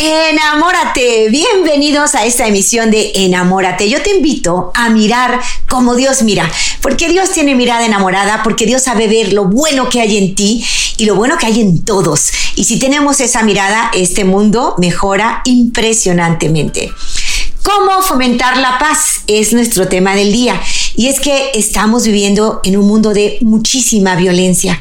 [0.00, 3.90] Enamórate, bienvenidos a esta emisión de Enamórate.
[3.90, 6.48] Yo te invito a mirar como Dios mira,
[6.80, 10.64] porque Dios tiene mirada enamorada, porque Dios sabe ver lo bueno que hay en ti
[10.98, 12.30] y lo bueno que hay en todos.
[12.54, 16.92] Y si tenemos esa mirada, este mundo mejora impresionantemente.
[17.64, 19.22] ¿Cómo fomentar la paz?
[19.26, 20.60] Es nuestro tema del día.
[20.94, 24.80] Y es que estamos viviendo en un mundo de muchísima violencia.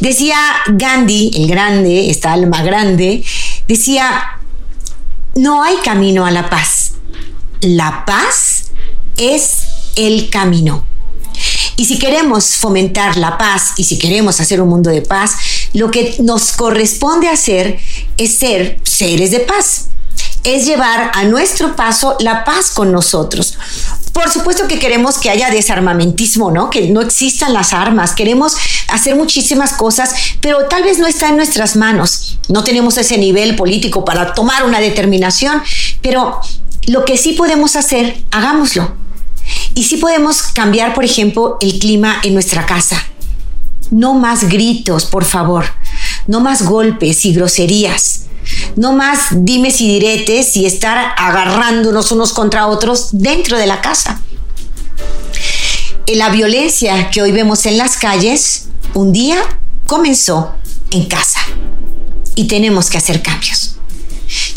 [0.00, 3.22] Decía Gandhi, el grande, esta alma grande,
[3.72, 4.38] decía,
[5.34, 6.92] no hay camino a la paz.
[7.60, 8.70] La paz
[9.16, 9.62] es
[9.96, 10.86] el camino.
[11.76, 15.36] Y si queremos fomentar la paz y si queremos hacer un mundo de paz,
[15.72, 17.78] lo que nos corresponde hacer
[18.18, 19.88] es ser seres de paz.
[20.44, 23.56] Es llevar a nuestro paso la paz con nosotros.
[24.12, 26.68] Por supuesto que queremos que haya desarmamentismo, ¿no?
[26.68, 28.12] Que no existan las armas.
[28.12, 28.56] Queremos
[28.88, 32.38] hacer muchísimas cosas, pero tal vez no está en nuestras manos.
[32.48, 35.62] No tenemos ese nivel político para tomar una determinación,
[36.02, 36.40] pero
[36.86, 38.92] lo que sí podemos hacer, hagámoslo.
[39.74, 43.02] Y sí podemos cambiar, por ejemplo, el clima en nuestra casa.
[43.90, 45.64] No más gritos, por favor.
[46.26, 48.24] No más golpes y groserías.
[48.76, 54.20] No más dimes y diretes y estar agarrándonos unos contra otros dentro de la casa.
[56.06, 59.38] La violencia que hoy vemos en las calles un día
[59.86, 60.54] comenzó
[60.90, 61.40] en casa
[62.34, 63.76] y tenemos que hacer cambios.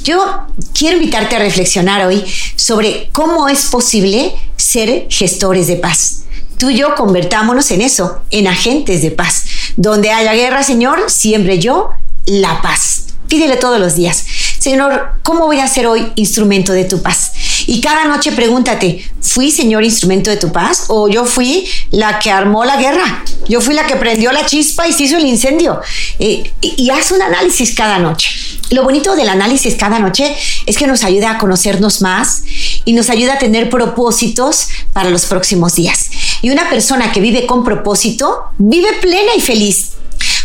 [0.04, 2.24] Yo quiero invitarte a reflexionar hoy
[2.56, 6.24] sobre cómo es posible ser gestores de paz.
[6.58, 9.46] Tú y yo convertámonos en eso, en agentes de paz.
[9.76, 11.90] Donde haya guerra, Señor, siempre yo
[12.26, 13.05] la paz.
[13.28, 14.26] Pídele todos los días,
[14.60, 17.34] Señor, ¿cómo voy a ser hoy instrumento de tu paz?
[17.68, 20.86] Y cada noche pregúntate, ¿fui Señor instrumento de tu paz?
[20.88, 23.24] ¿O yo fui la que armó la guerra?
[23.48, 25.82] Yo fui la que prendió la chispa y se hizo el incendio.
[26.20, 28.30] Eh, y haz un análisis cada noche.
[28.72, 32.44] Lo bonito del análisis cada noche es que nos ayuda a conocernos más
[32.84, 36.10] y nos ayuda a tener propósitos para los próximos días.
[36.42, 39.92] Y una persona que vive con propósito vive plena y feliz.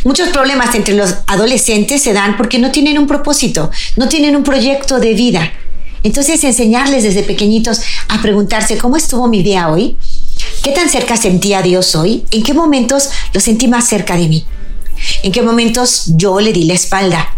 [0.04, 4.42] Muchos problemas entre los adolescentes se dan porque no tienen un propósito, no tienen un
[4.42, 5.52] proyecto de vida.
[6.02, 9.96] Entonces, enseñarles desde pequeñitos a preguntarse, ¿cómo estuvo mi día hoy?
[10.62, 12.24] ¿Qué tan cerca sentí a Dios hoy?
[12.30, 14.44] ¿En qué momentos lo sentí más cerca de mí?
[15.22, 17.34] ¿En qué momentos yo le di la espalda?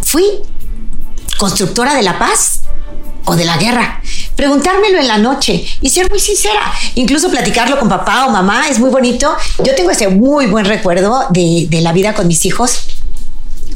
[0.00, 0.24] ¿Fui
[1.36, 2.62] constructora de la paz
[3.28, 4.02] o de la guerra?
[4.34, 6.60] Preguntármelo en la noche y ser muy sincera.
[6.94, 9.34] Incluso platicarlo con papá o mamá es muy bonito.
[9.64, 12.88] Yo tengo ese muy buen recuerdo de, de la vida con mis hijos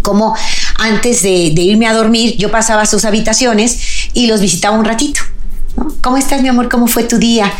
[0.02, 0.34] como
[0.78, 3.78] antes de, irme a dormir, yo pasaba a sus habitaciones
[4.12, 5.20] y los visitaba un ratito.
[6.02, 6.68] ¿Cómo estás, mi amor?
[6.68, 7.50] ¿Cómo fue tu día?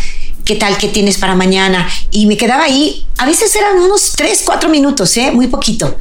[0.44, 0.76] ¿Qué tal?
[0.76, 1.88] ¿Qué tienes para mañana?
[2.10, 3.06] Y me quedaba ahí.
[3.16, 5.30] A veces eran unos 3, 4 minutos, ¿eh?
[5.30, 5.96] muy poquito,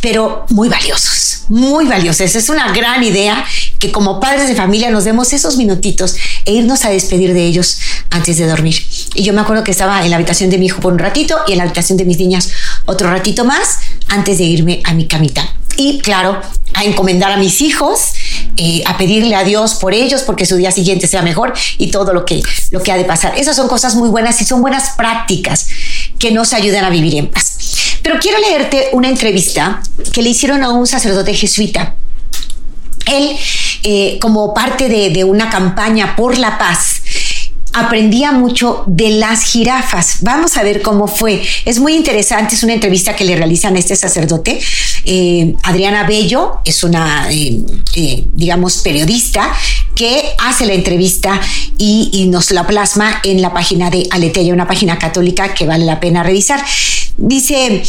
[0.00, 2.34] pero muy valiosos, muy valiosos.
[2.34, 3.44] Es una gran idea
[3.78, 7.78] que como padres de familia nos demos esos minutitos e irnos a despedir de ellos
[8.10, 8.82] antes de dormir.
[9.14, 11.36] Y yo me acuerdo que estaba en la habitación de mi hijo por un ratito
[11.46, 12.50] y en la habitación de mis niñas
[12.86, 16.40] otro ratito más antes de irme a mi camita y claro,
[16.74, 18.12] a encomendar a mis hijos,
[18.56, 22.12] eh, a pedirle a Dios por ellos porque su día siguiente sea mejor y todo
[22.12, 22.42] lo que,
[22.72, 23.38] lo que ha de pasar.
[23.38, 25.68] Esas son cosas muy buenas y son buenas prácticas
[26.18, 27.56] que nos ayudan a vivir en paz.
[28.02, 31.94] Pero quiero leerte una entrevista que le hicieron a un sacerdote jesuita.
[33.06, 33.36] Él,
[33.82, 37.02] eh, como parte de, una campaña por la paz,
[37.72, 40.18] aprendía mucho de las jirafas.
[40.22, 41.42] Vamos a ver cómo fue.
[41.64, 44.58] Es muy interesante, es una entrevista que le realizan a este sacerdote.
[45.04, 47.62] Eh, Adriana Bello es una, eh,
[48.32, 49.52] digamos, periodista
[49.94, 51.40] que hace la entrevista
[51.78, 55.84] y, y, nos la plasma en la página de Aleteya, una página católica que vale
[55.84, 56.62] la pena revisar.
[57.20, 57.82] Dice,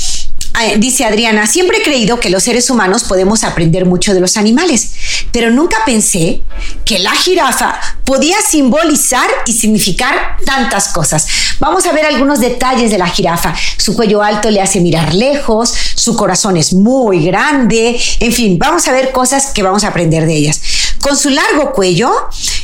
[0.77, 4.91] dice Adriana, siempre he creído que los seres humanos podemos aprender mucho de los animales,
[5.31, 6.41] pero nunca pensé
[6.85, 11.27] que la jirafa podía simbolizar y significar tantas cosas.
[11.59, 13.53] Vamos a ver algunos detalles de la jirafa.
[13.77, 18.87] Su cuello alto le hace mirar lejos, su corazón es muy grande, en fin, vamos
[18.87, 20.61] a ver cosas que vamos a aprender de ellas.
[20.99, 22.11] Con su largo cuello,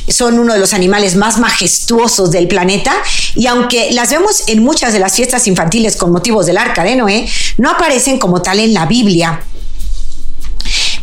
[0.08, 2.92] son uno de los animales más majestuosos del planeta
[3.34, 6.96] y aunque las vemos en muchas de las fiestas infantiles con motivos del arca de
[6.96, 9.40] Noé, no aparecen como tal en la Biblia.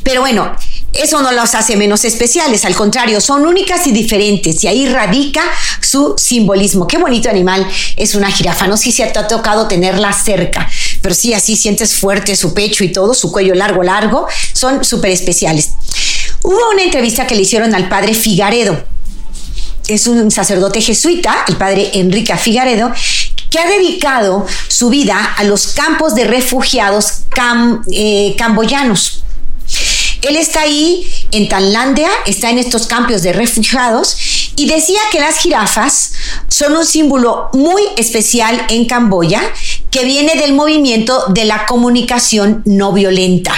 [0.03, 0.53] Pero bueno,
[0.93, 5.41] eso no los hace menos especiales, al contrario, son únicas y diferentes y ahí radica
[5.81, 6.85] su simbolismo.
[6.85, 7.65] Qué bonito animal
[7.95, 10.69] es una jirafa, no sé si te ha tocado tenerla cerca,
[11.01, 15.11] pero sí, así sientes fuerte su pecho y todo, su cuello largo, largo, son súper
[15.11, 15.71] especiales.
[16.43, 18.83] Hubo una entrevista que le hicieron al padre Figaredo,
[19.87, 22.91] es un sacerdote jesuita, el padre Enrique Figaredo,
[23.49, 27.23] que ha dedicado su vida a los campos de refugiados
[27.91, 29.23] eh, camboyanos.
[30.23, 34.15] Él está ahí en Tailandia, está en estos campos de refugiados
[34.55, 36.13] y decía que las jirafas
[36.47, 39.41] son un símbolo muy especial en Camboya
[39.91, 43.53] que viene del movimiento de la comunicación no violenta.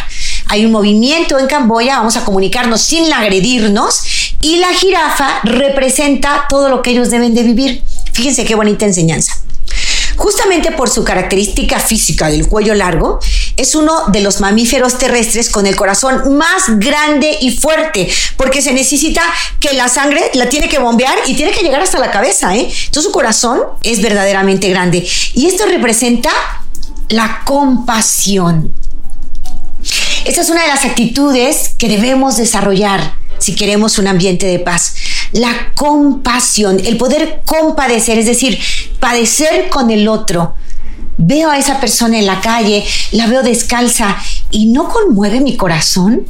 [0.48, 6.70] Hay un movimiento en Camboya, vamos a comunicarnos sin agredirnos y la jirafa representa todo
[6.70, 7.82] lo que ellos deben de vivir.
[8.14, 9.42] Fíjense qué bonita enseñanza.
[10.18, 13.20] Justamente por su característica física del cuello largo,
[13.58, 18.08] es uno de los mamíferos terrestres con el corazón más grande y fuerte,
[18.38, 19.24] porque se necesita
[19.60, 22.56] que la sangre la tiene que bombear y tiene que llegar hasta la cabeza.
[22.56, 22.70] ¿eh?
[22.86, 25.08] Entonces su corazón es verdaderamente grande.
[25.34, 26.30] Y esto representa
[27.10, 28.76] la compasión.
[30.26, 34.96] Esta es una de las actitudes que debemos desarrollar si queremos un ambiente de paz.
[35.34, 38.60] La compasión, el poder compadecer, es decir,
[39.00, 40.56] padecer con el otro.
[41.18, 44.18] Veo a esa persona en la calle, la veo descalza
[44.50, 46.26] y no conmueve mi corazón.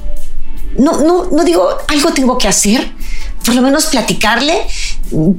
[0.77, 2.92] No, no, no digo, algo tengo que hacer,
[3.45, 4.68] por lo menos platicarle.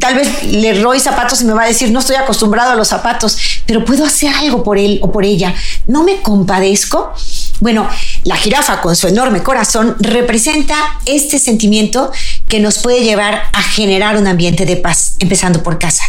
[0.00, 2.88] Tal vez le roy zapatos y me va a decir, no estoy acostumbrado a los
[2.88, 3.36] zapatos,
[3.66, 5.54] pero puedo hacer algo por él o por ella.
[5.86, 7.12] No me compadezco
[7.60, 7.88] bueno,
[8.24, 10.76] la jirafa con su enorme corazón representa
[11.06, 12.12] este sentimiento
[12.48, 16.04] que nos puede llevar a generar un ambiente de paz, empezando por casa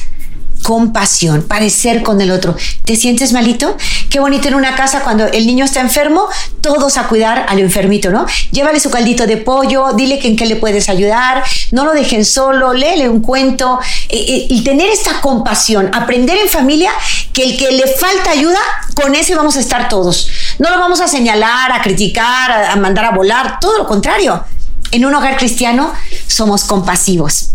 [0.68, 2.54] compasión, parecer con el otro.
[2.84, 3.78] ¿Te sientes malito?
[4.10, 6.28] Qué bonito en una casa cuando el niño está enfermo,
[6.60, 8.26] todos a cuidar al enfermito, ¿no?
[8.52, 11.42] Llévale su caldito de pollo, dile que en qué le puedes ayudar,
[11.72, 13.80] no lo dejen solo, léele un cuento
[14.10, 16.92] eh, eh, y tener esta compasión, aprender en familia
[17.32, 18.60] que el que le falta ayuda,
[18.94, 20.28] con ese vamos a estar todos.
[20.60, 24.44] No lo vamos a señalar, a criticar, a mandar a volar, todo lo contrario.
[24.92, 25.94] En un hogar cristiano
[26.28, 27.52] somos compasivos.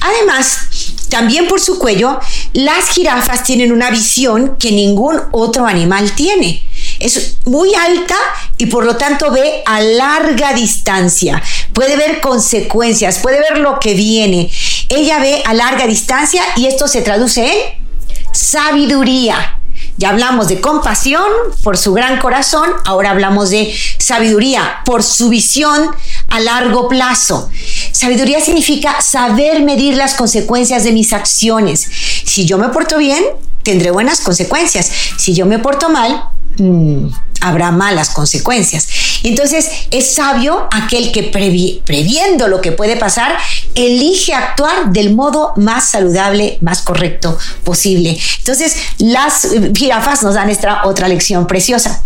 [0.00, 0.58] Además,
[1.08, 2.18] también por su cuello,
[2.52, 6.62] las jirafas tienen una visión que ningún otro animal tiene.
[6.98, 8.16] Es muy alta
[8.58, 11.42] y por lo tanto ve a larga distancia.
[11.72, 14.50] Puede ver consecuencias, puede ver lo que viene.
[14.88, 17.86] Ella ve a larga distancia y esto se traduce en
[18.32, 19.60] sabiduría.
[19.98, 21.24] Ya hablamos de compasión
[21.62, 25.90] por su gran corazón, ahora hablamos de sabiduría por su visión
[26.28, 27.50] a largo plazo.
[27.92, 31.88] Sabiduría significa saber medir las consecuencias de mis acciones.
[32.24, 33.24] Si yo me porto bien,
[33.62, 34.90] tendré buenas consecuencias.
[35.16, 37.08] Si yo me porto mal, mm,
[37.40, 38.88] habrá malas consecuencias.
[39.22, 43.36] Entonces es sabio aquel que previendo lo que puede pasar,
[43.74, 48.18] elige actuar del modo más saludable, más correcto posible.
[48.38, 52.02] Entonces las jirafas nos dan esta otra lección preciosa.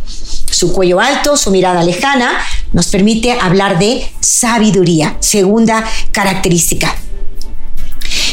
[0.50, 2.32] Su cuello alto, su mirada lejana,
[2.72, 5.16] nos permite hablar de sabiduría.
[5.20, 6.94] Segunda característica.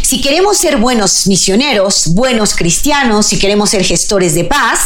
[0.01, 4.79] Si queremos ser buenos misioneros, buenos cristianos, si queremos ser gestores de paz,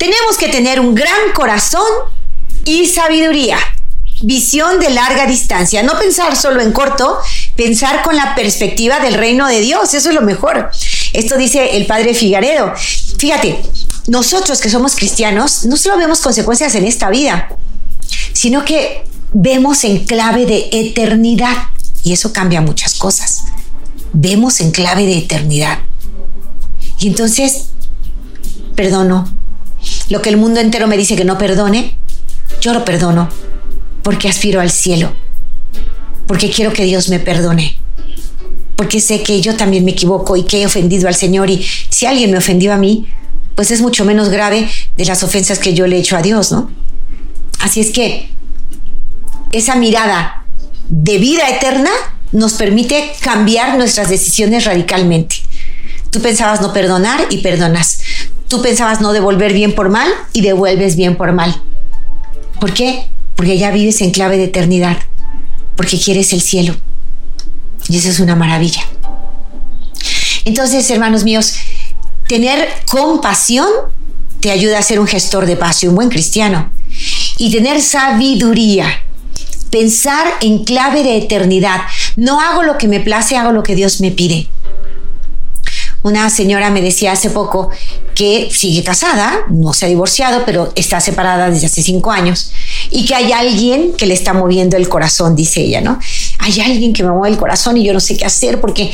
[0.00, 1.86] tenemos que tener un gran corazón
[2.64, 3.58] y sabiduría.
[4.22, 5.82] Visión de larga distancia.
[5.82, 7.18] No pensar solo en corto,
[7.54, 9.92] pensar con la perspectiva del reino de Dios.
[9.92, 10.70] Eso es lo mejor.
[11.12, 12.72] Esto dice el padre Figaredo.
[13.18, 13.60] Fíjate,
[14.06, 17.50] nosotros que somos cristianos no solo vemos consecuencias en esta vida,
[18.32, 19.04] sino que
[19.34, 21.56] vemos en clave de eternidad.
[22.04, 23.44] Y eso cambia muchas cosas.
[24.14, 25.78] Vemos en clave de eternidad.
[26.98, 27.66] Y entonces,
[28.74, 29.39] perdono,
[30.08, 31.96] lo que el mundo entero me dice que no perdone,
[32.60, 33.28] yo lo perdono
[34.02, 35.12] porque aspiro al cielo,
[36.26, 37.76] porque quiero que Dios me perdone,
[38.76, 42.06] porque sé que yo también me equivoco y que he ofendido al Señor y si
[42.06, 43.06] alguien me ofendió a mí,
[43.54, 46.50] pues es mucho menos grave de las ofensas que yo le he hecho a Dios,
[46.50, 46.70] ¿no?
[47.60, 48.30] Así es que
[49.52, 50.46] esa mirada
[50.88, 51.90] de vida eterna
[52.32, 55.36] nos permite cambiar nuestras decisiones radicalmente.
[56.10, 58.00] Tú pensabas no perdonar y perdonas
[58.50, 61.62] tú pensabas no devolver bien por mal y devuelves bien por mal.
[62.60, 63.06] ¿Por qué?
[63.36, 64.98] Porque ya vives en clave de eternidad,
[65.76, 66.74] porque quieres el cielo.
[67.88, 68.82] Y eso es una maravilla.
[70.44, 71.54] Entonces, hermanos míos,
[72.26, 73.68] tener compasión
[74.40, 76.72] te ayuda a ser un gestor de paz y un buen cristiano.
[77.38, 78.88] Y tener sabiduría,
[79.70, 81.82] pensar en clave de eternidad.
[82.16, 84.48] No hago lo que me place, hago lo que Dios me pide.
[86.02, 87.70] Una señora me decía hace poco
[88.14, 92.52] que sigue casada, no se ha divorciado, pero está separada desde hace cinco años
[92.90, 95.98] y que hay alguien que le está moviendo el corazón, dice ella, ¿no?
[96.38, 98.90] Hay alguien que me mueve el corazón y yo no sé qué hacer porque,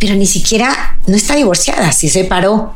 [0.00, 2.74] pero ni siquiera no está divorciada, se separó.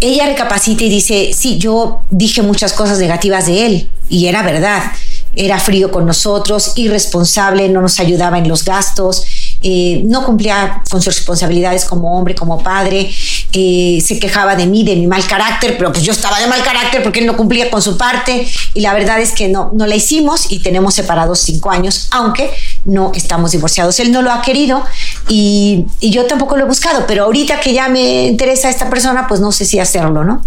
[0.00, 4.92] Ella recapacita y dice, sí, yo dije muchas cosas negativas de él y era verdad.
[5.34, 9.24] Era frío con nosotros, irresponsable, no nos ayudaba en los gastos,
[9.62, 13.10] eh, no cumplía con sus responsabilidades como hombre, como padre,
[13.52, 16.62] eh, se quejaba de mí, de mi mal carácter, pero pues yo estaba de mal
[16.62, 19.86] carácter porque él no cumplía con su parte y la verdad es que no, no
[19.86, 22.50] la hicimos y tenemos separados cinco años, aunque
[22.84, 23.98] no estamos divorciados.
[24.00, 24.84] Él no lo ha querido
[25.28, 29.26] y, y yo tampoco lo he buscado, pero ahorita que ya me interesa esta persona,
[29.26, 30.44] pues no sé si hacerlo, ¿no?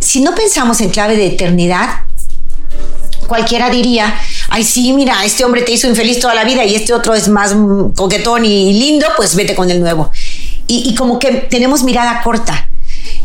[0.00, 1.88] Si no pensamos en clave de eternidad,
[3.26, 4.14] cualquiera diría,
[4.48, 7.28] ay sí, mira, este hombre te hizo infeliz toda la vida y este otro es
[7.28, 7.54] más
[7.94, 10.10] coquetón y lindo, pues vete con el nuevo.
[10.66, 12.68] Y, como que tenemos mirada corta.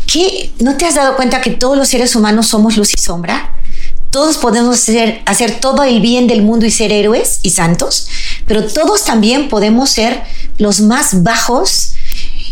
[0.06, 0.52] ¿Qué?
[0.58, 3.54] ¿No te has dado cuenta que todos los seres humanos somos luz y sombra?
[4.10, 4.88] Todos podemos
[5.24, 8.08] hacer todo el bien del mundo y ser héroes y santos,
[8.46, 10.22] pero todos también podemos ser
[10.58, 11.94] los más bajos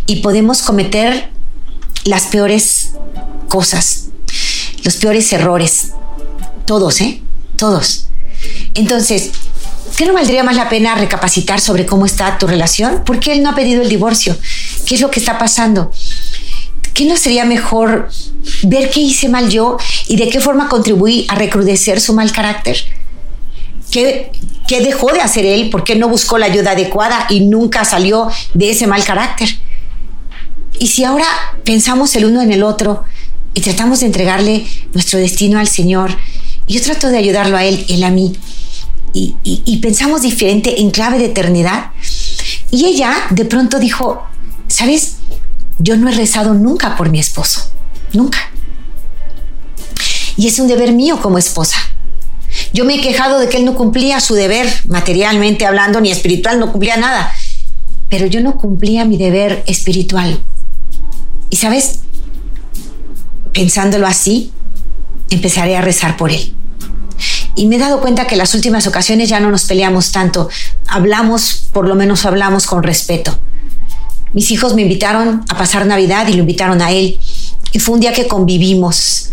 [0.06, 1.30] y podemos cometer
[2.04, 2.90] las peores
[3.48, 4.04] cosas,
[4.84, 5.92] los peores errores.
[6.64, 7.22] Todos, ¿eh?
[7.58, 8.06] Todos.
[8.74, 9.32] Entonces,
[9.96, 13.02] ¿qué no valdría más la pena recapacitar sobre cómo está tu relación?
[13.04, 14.38] ¿Por qué él no ha pedido el divorcio?
[14.86, 15.90] ¿Qué es lo que está pasando?
[16.94, 18.08] ¿Qué no sería mejor
[18.62, 22.78] ver qué hice mal yo y de qué forma contribuí a recrudecer su mal carácter?
[23.90, 24.30] ¿Qué,
[24.68, 25.68] ¿Qué, dejó de hacer él?
[25.68, 29.48] ¿Por qué no buscó la ayuda adecuada y nunca salió de ese mal carácter?
[30.78, 31.26] Y si ahora
[31.64, 33.02] pensamos el uno en el otro
[33.54, 36.16] y tratamos de entregarle nuestro destino al Señor,
[36.74, 38.36] yo trato de ayudarlo a él, él a mí.
[39.14, 41.92] Y, pensamos diferente en clave de eternidad.
[42.70, 44.22] Y ella de pronto dijo,
[44.68, 45.16] ¿sabes?
[45.78, 47.72] Yo no he rezado nunca por mi esposo.
[48.12, 48.38] Nunca.
[50.36, 51.78] Y es un deber mío como esposa.
[52.72, 56.60] Yo me he quejado de que él no cumplía su deber, materialmente hablando, ni espiritual,
[56.60, 57.32] no cumplía nada.
[58.08, 60.40] Pero yo no cumplía mi deber espiritual.
[61.50, 62.00] Y sabes,
[63.52, 64.52] pensándolo así,
[65.30, 66.54] empezaré a rezar por él.
[67.58, 70.48] Y me he dado cuenta que las últimas ocasiones ya no nos peleamos tanto,
[70.86, 73.36] hablamos, por lo menos hablamos con respeto.
[74.32, 77.18] Mis hijos me invitaron a pasar Navidad y lo invitaron a él.
[77.72, 79.30] Y fue un día que convivimos.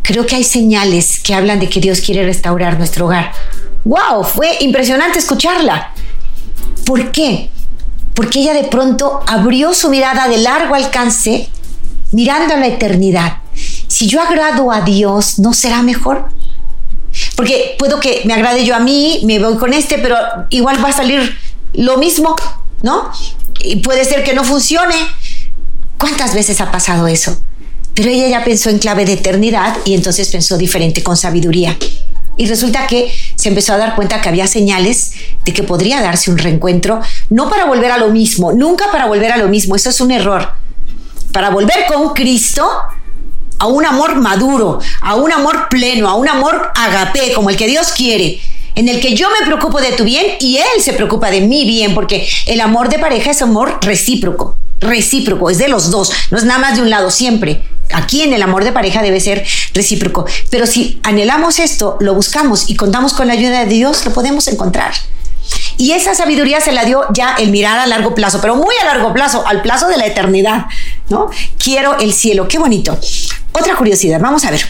[0.00, 3.30] Creo que hay señales que hablan de que Dios quiere restaurar nuestro hogar.
[3.84, 4.24] ¡Wow!
[4.24, 5.92] Fue impresionante escucharla.
[6.86, 7.50] ¿Por qué?
[8.14, 11.50] Porque ella de pronto abrió su mirada de largo alcance,
[12.10, 13.42] mirando a la eternidad
[13.88, 16.28] si yo agrado a Dios, ¿no será mejor?
[17.36, 20.16] Porque puedo que me agrade yo a mí, me voy con este, pero
[20.50, 21.36] igual va a salir
[21.74, 22.34] lo mismo,
[22.82, 23.10] ¿no?
[23.60, 24.94] Y puede ser que no funcione.
[25.98, 27.40] ¿Cuántas veces ha pasado eso?
[27.94, 31.76] Pero ella ya pensó en clave de eternidad y entonces pensó diferente con sabiduría.
[32.36, 35.12] Y resulta que se empezó a dar cuenta que había señales
[35.44, 39.32] de que podría darse un reencuentro, no para volver a lo mismo, nunca para volver
[39.32, 40.52] a lo mismo, eso es un error.
[41.32, 42.64] Para volver con Cristo
[43.58, 47.66] a un amor maduro, a un amor pleno, a un amor agape, como el que
[47.66, 48.40] Dios quiere,
[48.74, 51.64] en el que yo me preocupo de tu bien y Él se preocupa de mi
[51.64, 56.38] bien, porque el amor de pareja es amor recíproco, recíproco, es de los dos, no
[56.38, 57.62] es nada más de un lado siempre.
[57.92, 60.26] Aquí en el amor de pareja debe ser recíproco.
[60.50, 64.46] Pero si anhelamos esto, lo buscamos y contamos con la ayuda de Dios, lo podemos
[64.46, 64.92] encontrar.
[65.78, 68.84] Y esa sabiduría se la dio ya el mirar a largo plazo, pero muy a
[68.84, 70.66] largo plazo, al plazo de la eternidad,
[71.08, 71.30] ¿no?
[71.56, 72.98] Quiero el cielo, qué bonito.
[73.52, 74.66] Otra curiosidad, vamos a ver.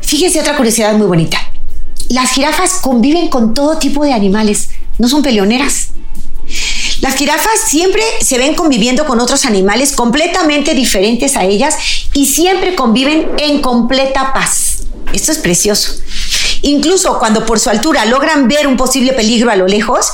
[0.00, 1.38] Fíjense otra curiosidad muy bonita.
[2.08, 5.90] Las jirafas conviven con todo tipo de animales, no son peleoneras.
[7.00, 11.76] Las jirafas siempre se ven conviviendo con otros animales completamente diferentes a ellas
[12.12, 14.82] y siempre conviven en completa paz.
[15.12, 15.92] Esto es precioso.
[16.62, 20.10] Incluso cuando por su altura logran ver un posible peligro a lo lejos,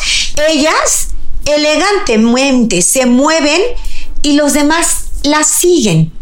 [0.48, 1.08] ellas
[1.44, 3.60] elegantemente se mueven
[4.22, 6.12] y los demás las siguen.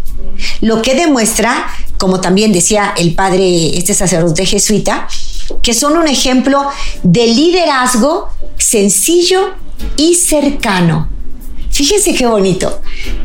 [0.61, 1.67] Lo que demuestra,
[1.99, 5.09] como también decía el padre, este sacerdote jesuita,
[5.63, 6.67] que son un ejemplo
[7.03, 9.55] de liderazgo sencillo
[9.97, 11.09] y cercano.
[11.75, 12.81] Fíjense qué bonito.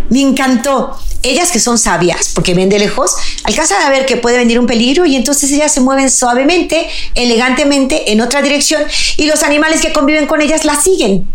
[0.10, 0.98] Me encantó.
[1.22, 3.14] Ellas que son sabias, porque ven de lejos,
[3.44, 8.12] alcanzan a ver que puede venir un peligro y entonces ellas se mueven suavemente, elegantemente
[8.12, 8.82] en otra dirección
[9.18, 11.28] y los animales que conviven con ellas las siguen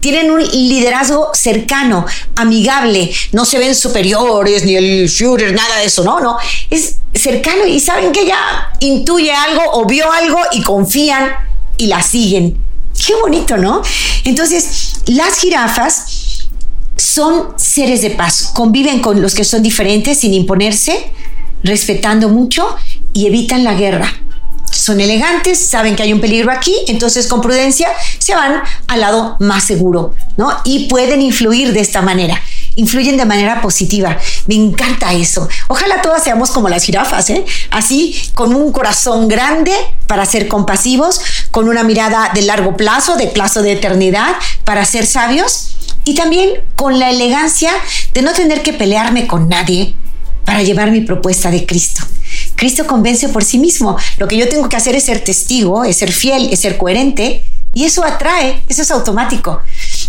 [0.00, 2.04] tienen un liderazgo cercano,
[2.34, 6.36] amigable, no se ven superiores ni el shooter, nada de eso, no, no,
[6.70, 11.32] es cercano y saben que ya intuye algo o vio algo y confían
[11.76, 12.58] y la siguen.
[13.06, 13.80] Qué bonito, ¿no?
[14.24, 16.21] Entonces, las jirafas
[17.02, 21.10] son seres de paz, conviven con los que son diferentes sin imponerse,
[21.64, 22.76] respetando mucho
[23.12, 24.12] y evitan la guerra
[24.72, 29.36] son elegantes, saben que hay un peligro aquí, entonces con prudencia se van al lado
[29.38, 30.50] más seguro, ¿no?
[30.64, 32.40] Y pueden influir de esta manera
[32.74, 34.16] influyen de manera positiva.
[34.46, 35.46] Me encanta eso.
[35.68, 37.44] Ojalá todas seamos como las jirafas, ¿eh?
[37.70, 39.74] Así, con un corazón grande
[40.06, 45.04] para ser compasivos, con una mirada de largo plazo, de plazo de eternidad, para ser
[45.04, 45.72] sabios
[46.04, 47.72] y también con la elegancia
[48.12, 49.94] de no tener que pelearme con nadie
[50.44, 52.04] para llevar mi propuesta de Cristo.
[52.56, 53.96] Cristo convence por sí mismo.
[54.18, 57.44] Lo que yo tengo que hacer es ser testigo, es ser fiel, es ser coherente.
[57.74, 59.60] Y eso atrae, eso es automático.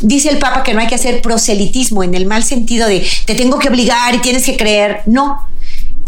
[0.01, 3.35] Dice el Papa que no hay que hacer proselitismo en el mal sentido de te
[3.35, 5.01] tengo que obligar y tienes que creer.
[5.05, 5.47] No,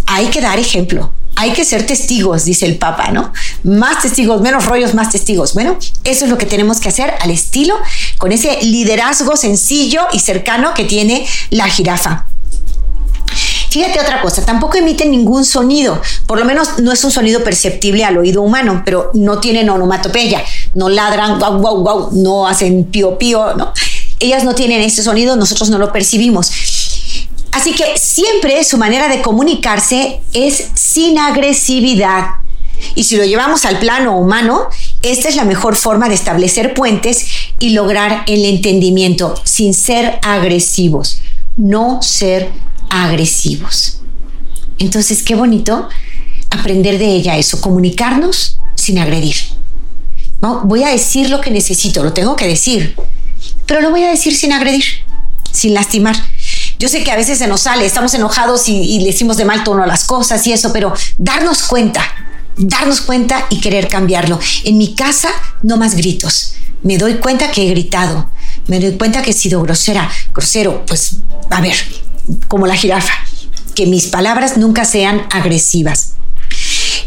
[0.06, 1.14] hay que dar ejemplo.
[1.36, 3.34] Hay que ser testigos, dice el Papa, ¿no?
[3.64, 5.54] Más testigos, menos rollos, más testigos.
[5.54, 7.76] Bueno, eso es lo que tenemos que hacer al estilo,
[8.18, 12.26] con ese liderazgo sencillo y cercano que tiene la jirafa.
[13.70, 18.06] Fíjate otra cosa, tampoco emiten ningún sonido, por lo menos no es un sonido perceptible
[18.06, 20.42] al oído humano, pero no tienen onomatopeya,
[20.76, 23.74] no ladran, guau, guau, guau, no hacen pío, pío, ¿no?
[24.22, 26.50] Ellas no tienen ese sonido, nosotros no lo percibimos.
[27.56, 32.32] Así que siempre su manera de comunicarse es sin agresividad.
[32.96, 34.68] Y si lo llevamos al plano humano,
[35.02, 37.26] esta es la mejor forma de establecer puentes
[37.60, 41.22] y lograr el entendimiento sin ser agresivos,
[41.56, 42.52] no ser
[42.90, 44.02] agresivos.
[44.78, 45.88] Entonces, qué bonito
[46.50, 49.38] aprender de ella eso, comunicarnos sin agredir.
[50.42, 50.60] ¿No?
[50.66, 52.98] Voy a decir lo que necesito, lo tengo que decir,
[53.66, 54.84] pero lo voy a decir sin agredir,
[55.54, 56.18] sin lastimar.
[56.80, 59.64] Yo sé que a veces se nos sale, estamos enojados y, le decimos de mal
[59.64, 62.04] tono a las cosas y eso, pero darnos cuenta,
[62.58, 64.40] darnos cuenta y querer cambiarlo.
[64.64, 65.30] En mi casa,
[65.64, 66.56] no más gritos.
[66.84, 68.30] Me doy cuenta que he gritado.
[68.68, 70.86] Me doy cuenta que he sido grosera, grosero.
[70.86, 71.18] Pues,
[71.50, 71.76] a ver,
[72.48, 73.14] como la jirafa,
[73.74, 76.14] que mis palabras nunca sean agresivas.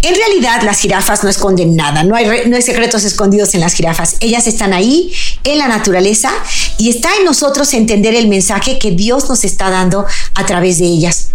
[0.03, 3.74] En realidad las jirafas no esconden nada, no hay, no hay secretos escondidos en las
[3.74, 4.16] jirafas.
[4.20, 5.12] Ellas están ahí
[5.44, 6.31] en la naturaleza
[6.79, 10.87] y está en nosotros entender el mensaje que Dios nos está dando a través de
[10.87, 11.31] ellas.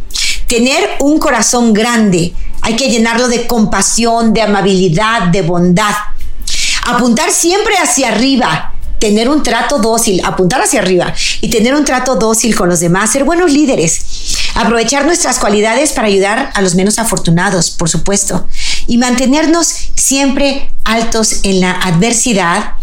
[0.48, 5.94] Tener un corazón grande, hay que llenarlo de compasión, de amabilidad, de bondad.
[6.86, 8.73] Apuntar siempre hacia arriba,
[9.04, 13.12] tener un trato dócil, apuntar hacia arriba y tener un trato dócil con los demás,
[13.12, 14.00] ser buenos líderes,
[14.56, 18.48] aprovechar nuestras cualidades para ayudar a los menos afortunados, por supuesto,
[18.88, 22.76] y mantenernos siempre altos en la adversidad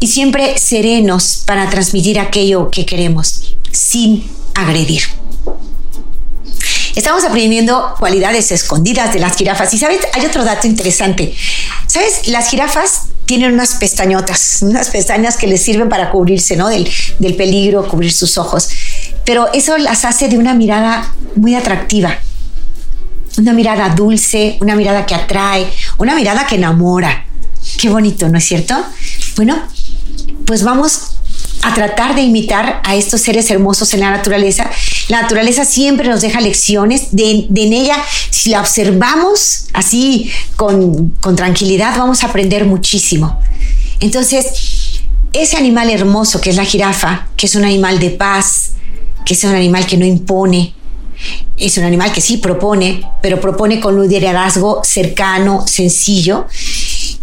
[0.00, 5.04] y siempre serenos para transmitir aquello que queremos, sin agredir.
[6.96, 9.72] Estamos aprendiendo cualidades escondidas de las jirafas.
[9.74, 11.34] Y sabes, hay otro dato interesante.
[11.86, 12.26] ¿Sabes?
[12.26, 16.68] Las jirafas tienen unas pestañotas, unas pestañas que les sirven para cubrirse, ¿no?
[16.68, 18.70] Del, del peligro, cubrir sus ojos.
[19.26, 22.18] Pero eso las hace de una mirada muy atractiva.
[23.36, 27.26] Una mirada dulce, una mirada que atrae, una mirada que enamora.
[27.78, 28.74] Qué bonito, ¿no es cierto?
[29.36, 29.62] Bueno,
[30.46, 31.16] pues vamos
[31.62, 34.70] a tratar de imitar a estos seres hermosos en la naturaleza.
[35.08, 37.08] La naturaleza siempre nos deja lecciones.
[37.10, 37.96] De, en ella,
[38.30, 43.40] si la observamos así con, con tranquilidad, vamos a aprender muchísimo.
[44.00, 45.00] Entonces,
[45.32, 48.72] ese animal hermoso que es la jirafa, que es un animal de paz,
[49.24, 50.74] que es un animal que no impone,
[51.56, 56.46] es un animal que sí propone, pero propone con un liderazgo cercano, sencillo.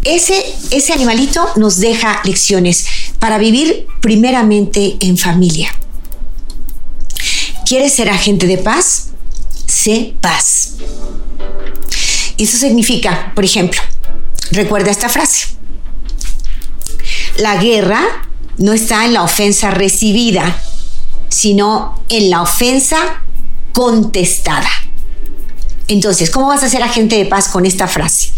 [0.03, 2.85] Ese, ese animalito nos deja lecciones
[3.19, 5.73] para vivir primeramente en familia.
[7.65, 9.11] ¿Quieres ser agente de paz?
[9.65, 10.73] Sé paz.
[12.37, 13.79] Eso significa, por ejemplo,
[14.51, 15.47] recuerda esta frase.
[17.37, 18.03] La guerra
[18.57, 20.61] no está en la ofensa recibida,
[21.29, 23.23] sino en la ofensa
[23.71, 24.69] contestada.
[25.87, 28.29] Entonces, ¿cómo vas a ser agente de paz con esta frase?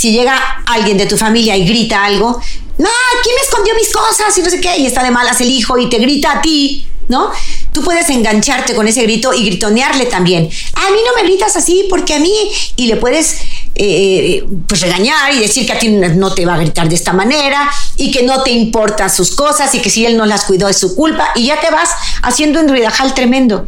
[0.00, 2.40] Si llega alguien de tu familia y grita algo,
[2.78, 2.88] no,
[3.22, 4.38] ¿quién me escondió mis cosas?
[4.38, 6.86] Y no sé qué, y está de malas el hijo y te grita a ti,
[7.08, 7.30] ¿no?
[7.70, 10.48] Tú puedes engancharte con ese grito y gritonearle también.
[10.72, 12.32] A mí no me gritas así porque a mí,
[12.76, 13.40] y le puedes
[13.74, 17.12] eh, pues regañar y decir que a ti no te va a gritar de esta
[17.12, 20.66] manera y que no te importan sus cosas y que si él no las cuidó
[20.70, 21.90] es su culpa y ya te vas
[22.22, 23.66] haciendo un ruidajal tremendo.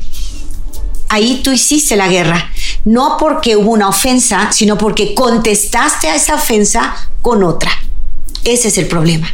[1.13, 2.51] Ahí tú hiciste la guerra,
[2.87, 7.71] no porque hubo una ofensa, sino porque contestaste a esa ofensa con otra.
[8.45, 9.31] Ese es el problema.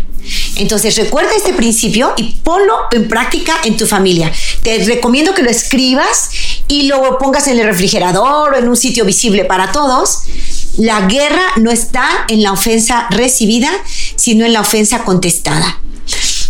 [0.56, 4.32] Entonces recuerda este principio y ponlo en práctica en tu familia.
[4.64, 6.30] Te recomiendo que lo escribas
[6.66, 10.22] y lo pongas en el refrigerador o en un sitio visible para todos.
[10.78, 13.70] La guerra no está en la ofensa recibida,
[14.16, 15.78] sino en la ofensa contestada.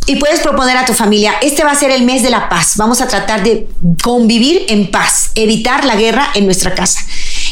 [0.09, 2.73] Y puedes proponer a tu familia, este va a ser el mes de la paz.
[2.77, 3.68] Vamos a tratar de
[4.03, 7.01] convivir en paz, evitar la guerra en nuestra casa.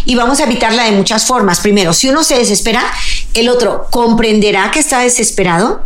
[0.04, 1.60] Y vamos a evitarla de muchas formas.
[1.60, 2.82] Primero, si uno se desespera,
[3.34, 5.84] el otro comprenderá que está desesperado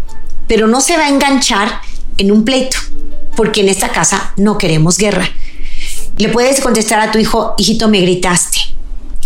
[0.50, 1.80] pero no se va a enganchar
[2.18, 2.76] en un pleito,
[3.36, 5.30] porque en esta casa no queremos guerra.
[6.16, 8.58] Le puedes contestar a tu hijo, hijito, me gritaste.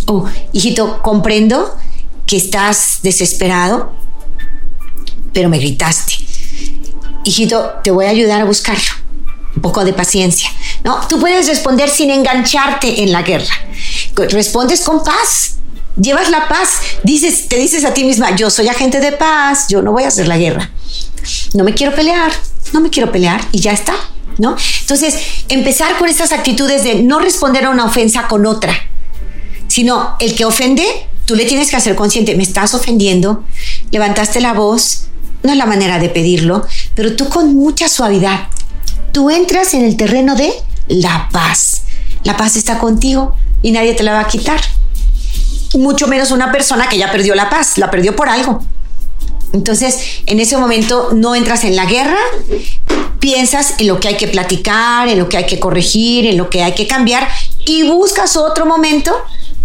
[0.04, 1.78] O, hijito, comprendo
[2.26, 3.90] que estás desesperado,
[5.32, 6.16] pero me gritaste.
[7.24, 8.90] Hijito, te voy a ayudar a buscarlo.
[9.56, 10.50] Un poco de paciencia.
[10.82, 13.54] No, tú puedes responder sin engancharte en la guerra.
[14.16, 15.56] Respondes con paz.
[16.00, 16.80] Llevas la paz.
[17.04, 20.08] Dices, te dices a ti misma, yo soy agente de paz, yo no voy a
[20.08, 20.70] hacer la guerra
[21.54, 22.32] no me quiero pelear,
[22.72, 23.94] no me quiero pelear y ya está,
[24.38, 24.56] ¿no?
[24.80, 25.16] Entonces,
[25.48, 28.74] empezar con estas actitudes de no responder a una ofensa con otra,
[29.68, 30.84] sino el que ofende,
[31.24, 33.44] tú le tienes que hacer consciente, me estás ofendiendo,
[33.90, 35.06] levantaste la voz,
[35.44, 38.48] no es la manera de pedirlo, pero tú con mucha suavidad,
[39.12, 40.52] tú entras en el terreno de
[40.88, 41.82] la paz.
[42.24, 44.60] La paz está contigo y nadie te la va a quitar.
[45.74, 48.64] Mucho menos una persona que ya perdió la paz, la perdió por algo.
[49.52, 52.18] Entonces, en ese momento no entras en la guerra,
[53.20, 56.48] piensas en lo que hay que platicar, en lo que hay que corregir, en lo
[56.48, 57.28] que hay que cambiar
[57.66, 59.14] y buscas otro momento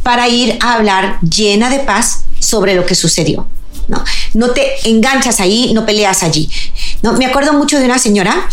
[0.04, 3.48] para ir a hablar llena de paz sobre lo que sucedió.
[3.90, 4.04] No,
[4.36, 6.50] no te enganchas ahí, no peleas allí.
[7.02, 8.48] No, me acuerdo mucho de una señora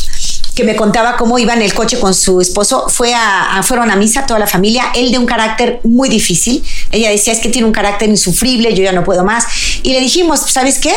[0.57, 3.96] que me contaba cómo iba en el coche con su esposo, fue a, fueron a
[3.96, 7.66] misa toda la familia, él de un carácter muy difícil, ella decía es que tiene
[7.66, 9.44] un carácter insufrible, yo ya no puedo más,
[9.83, 10.94] y le dijimos, ¿sabes qué?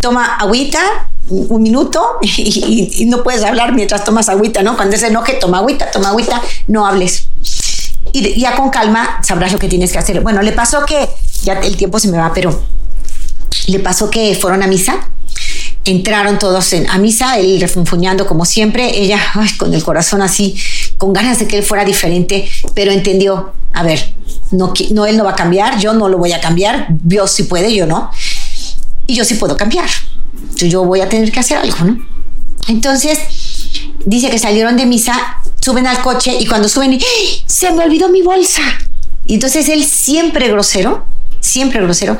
[0.00, 0.80] Toma agüita,
[1.28, 4.76] un minuto y, no puedes hablar mientras tomas agüita, ¿no?
[4.76, 7.28] Cuando se enoje, toma agüita, toma agüita, no hables.
[8.12, 10.20] Y ya con calma sabrás lo que tienes que hacer.
[10.22, 11.08] Bueno, le pasó que,
[11.42, 12.62] ya el tiempo se me va, pero
[13.66, 15.08] le pasó que fueron a misa
[15.84, 19.20] entraron todos en, a misa, él refunfuñando como siempre, ella
[19.58, 20.56] con el corazón así,
[20.98, 24.14] con ganas de que él fuera diferente, pero entendió, a ver,
[24.52, 24.72] no,
[25.06, 27.86] él no va a cambiar, yo no lo voy a cambiar, Dios sí puede, yo
[27.86, 28.10] no,
[29.06, 29.88] y yo sí puedo cambiar,
[30.56, 32.12] yo voy a tener que hacer algo, ¿no?
[32.68, 33.18] Entonces,
[34.06, 37.42] dice que salieron de misa, suben al coche y cuando suben, ¡Ah!
[37.46, 38.62] se me olvidó mi bolsa.
[39.26, 41.04] Y entonces él siempre grosero,
[41.42, 42.16] siempre grosero,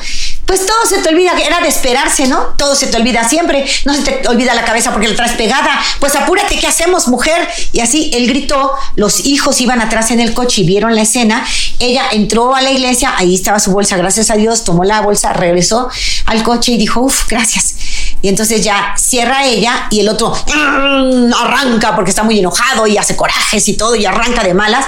[0.47, 2.39] pues todo se te olvida, era de esperarse, ¿no?
[2.59, 5.81] Todo se te olvida siempre, no se te olvida la cabeza porque la traes pegada,
[6.01, 7.49] pues apúrate, ¿qué hacemos, mujer?
[7.73, 11.47] Y así él gritó, los hijos iban atrás en el coche y vieron la escena,
[11.79, 15.33] ella entró a la iglesia, ahí estaba su bolsa, gracias a Dios, tomó la bolsa,
[15.33, 15.89] regresó
[16.27, 17.77] al coche y dijo, uff, gracias.
[18.23, 22.99] Y entonces ya cierra ella y el otro mm, arranca porque está muy enojado y
[22.99, 24.85] hace corajes y todo y arranca de malas.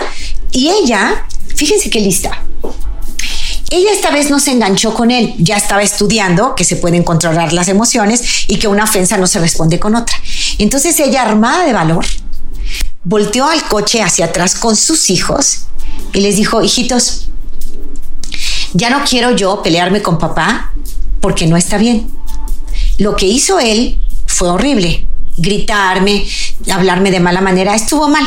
[0.51, 2.43] Y ella, fíjense qué lista
[3.75, 7.53] ella esta vez no se enganchó con él, ya estaba estudiando que se pueden controlar
[7.53, 10.17] las emociones y que una ofensa no se responde con otra.
[10.59, 12.07] Entonces ella, armada de valor,
[13.03, 15.67] volteó al coche hacia atrás con sus hijos
[16.13, 17.29] y les dijo, hijitos,
[18.75, 20.73] ya no quiero yo pelearme con papá
[21.21, 22.09] porque no está bien.
[22.99, 25.09] Lo que hizo él fue horrible.
[25.37, 26.25] Gritarme,
[26.71, 28.25] hablarme de mala manera, estuvo mal.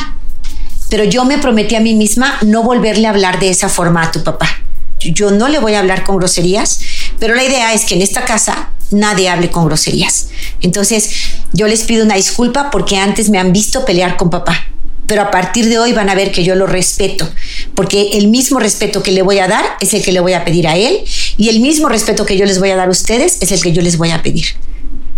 [0.89, 4.11] Pero yo me prometí a mí misma no volverle a hablar de esa forma a
[4.11, 4.66] tu papá
[4.99, 6.79] yo no le voy a hablar con groserías,
[7.19, 10.29] pero la idea es que en esta casa nadie hable con groserías.
[10.61, 11.11] Entonces,
[11.53, 14.67] yo les pido una disculpa porque antes me han visto pelear con papá,
[15.05, 17.29] pero a partir de hoy van a ver que yo lo respeto,
[17.75, 20.43] porque el mismo respeto que le voy a dar es el que le voy a
[20.45, 20.99] pedir a él
[21.37, 23.71] y el mismo respeto que yo les voy a dar a ustedes es el que
[23.71, 24.45] yo les voy a pedir.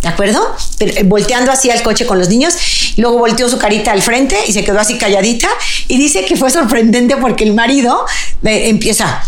[0.01, 0.55] ¿De acuerdo?
[0.79, 2.53] Eh, volteando así al coche con los niños,
[2.97, 5.49] luego volteó su carita al frente y se quedó así calladita
[5.87, 8.05] y dice que fue sorprendente porque el marido
[8.43, 9.21] eh, empieza,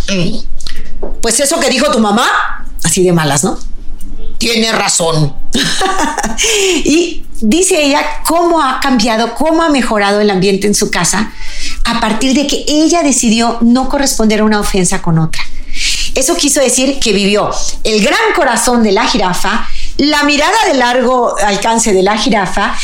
[1.22, 3.60] pues eso que dijo tu mamá, así de malas, ¿no?
[4.38, 5.36] Tiene razón.
[6.86, 11.32] y dice ella cómo ha cambiado, cómo ha mejorado el ambiente en su casa
[11.84, 15.44] a partir de que ella decidió no corresponder a una ofensa con otra.
[16.16, 17.50] Eso quiso decir que vivió
[17.84, 19.68] el gran corazón de la jirafa,
[20.02, 22.76] la mirada de largo alcance de la jirafa,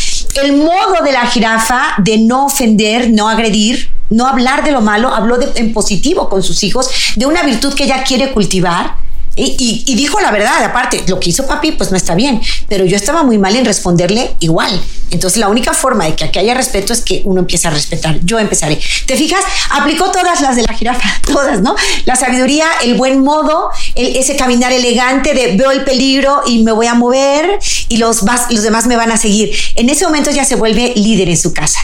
[0.43, 5.11] el modo de la jirafa de no ofender, no agredir, no hablar de lo malo,
[5.11, 8.97] habló en positivo con sus hijos, de una virtud que ella quiere cultivar,
[9.37, 12.95] Y, dijo la verdad, aparte, lo que hizo papi, pues no está bien, pero yo
[12.95, 14.81] estaba muy mal en responderle igual.
[15.11, 18.19] Entonces, la única forma de que aquí haya respeto es que uno empiece a respetar.
[18.23, 18.79] Yo empezaré.
[19.05, 19.43] ¿Te fijas?
[19.69, 21.75] Aplicó todas las de la jirafa, todas, ¿no?
[22.05, 26.87] La sabiduría, el buen modo, ese caminar elegante de veo el peligro y me voy
[26.87, 29.51] a mover y los, los demás me van a seguir.
[29.75, 31.79] En ese momento ya se vuelve líder en su casa.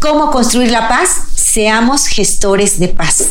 [0.00, 1.31] ¿Cómo construir la paz?
[1.52, 3.26] Seamos gestores de paz.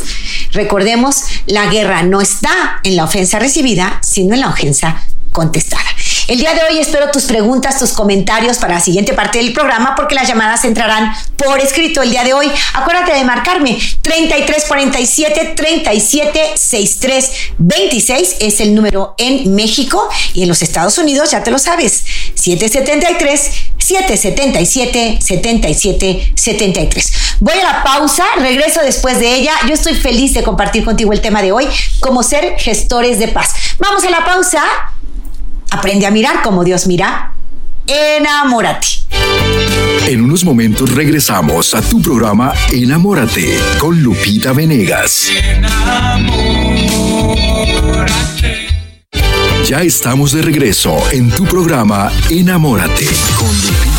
[0.51, 5.83] Recordemos, la guerra no está en la ofensa recibida, sino en la ofensa contestada.
[6.27, 9.95] El día de hoy espero tus preguntas, tus comentarios para la siguiente parte del programa
[9.95, 12.49] porque las llamadas entrarán por escrito el día de hoy.
[12.73, 20.97] Acuérdate de marcarme 3347 3763 26 es el número en México y en los Estados
[20.97, 22.03] Unidos, ya te lo sabes,
[22.35, 27.13] 773 777 77 73.
[27.39, 29.53] Voy a la pausa, regreso después de ella.
[29.67, 31.67] Yo estoy feliz de compartir contigo el tema de hoy,
[31.99, 33.53] cómo ser gestores de paz.
[33.79, 34.63] Vamos a la pausa
[35.71, 37.33] Aprende a mirar como Dios mira.
[37.87, 38.87] Enamórate.
[40.07, 45.31] En unos momentos regresamos a tu programa Enamórate con Lupita Venegas.
[49.65, 53.07] Ya estamos de regreso en tu programa Enamórate
[53.37, 53.90] con Lupita.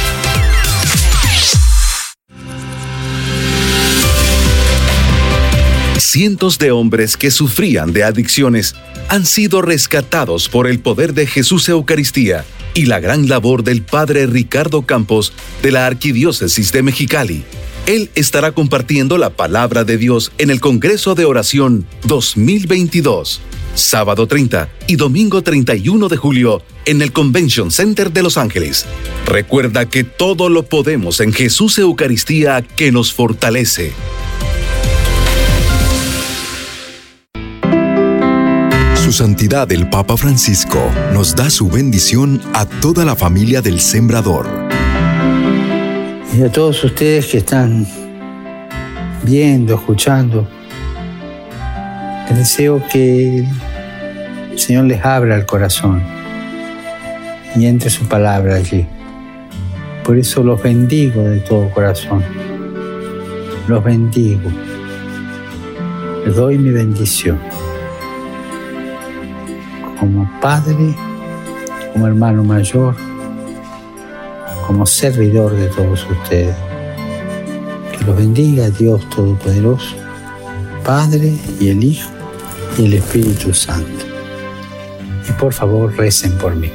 [5.98, 8.74] Cientos de hombres que sufrían de adicciones
[9.11, 14.26] han sido rescatados por el poder de Jesús Eucaristía y la gran labor del Padre
[14.26, 15.32] Ricardo Campos
[15.62, 17.44] de la Arquidiócesis de Mexicali.
[17.87, 23.40] Él estará compartiendo la palabra de Dios en el Congreso de Oración 2022,
[23.74, 28.87] sábado 30 y domingo 31 de julio en el Convention Center de Los Ángeles.
[29.26, 33.92] Recuerda que todo lo podemos en Jesús Eucaristía que nos fortalece.
[39.12, 40.79] Santidad el Papa Francisco
[41.12, 44.48] nos da su bendición a toda la familia del Sembrador
[46.35, 47.87] y a todos ustedes que están
[49.22, 50.48] viendo, escuchando.
[52.31, 53.46] Les deseo que
[54.51, 56.03] el Señor les abra el corazón
[57.55, 58.87] y entre su palabra allí.
[60.05, 62.25] Por eso los bendigo de todo corazón.
[63.68, 64.51] Los bendigo.
[66.25, 67.38] Les doy mi bendición.
[70.02, 70.96] Como padre,
[71.92, 72.96] como hermano mayor,
[74.66, 76.56] como servidor de todos ustedes.
[77.96, 79.94] Que los bendiga Dios Todopoderoso,
[80.84, 82.10] Padre y el Hijo
[82.76, 84.04] y el Espíritu Santo.
[85.28, 86.72] Y por favor recen por mí.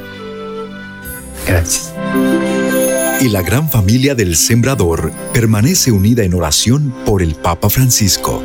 [1.46, 1.94] Gracias.
[3.20, 8.42] Y la gran familia del Sembrador permanece unida en oración por el Papa Francisco.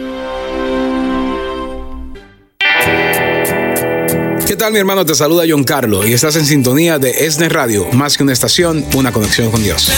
[4.63, 5.05] Tal mi hermano?
[5.05, 8.87] Te saluda John Carlo y estás en sintonía de ESNE Radio, más que una estación,
[8.95, 9.91] una conexión con Dios.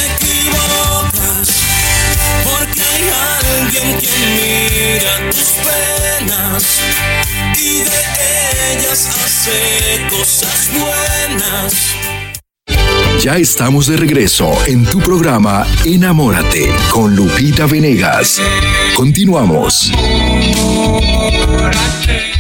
[2.45, 3.11] porque hay
[3.61, 6.81] alguien que mira tus penas
[7.59, 8.01] y de
[8.73, 11.75] ellas hace cosas buenas.
[13.23, 18.41] Ya estamos de regreso en tu programa Enamórate con Lupita Venegas.
[18.97, 19.93] Continuamos.
[22.03, 22.34] Ya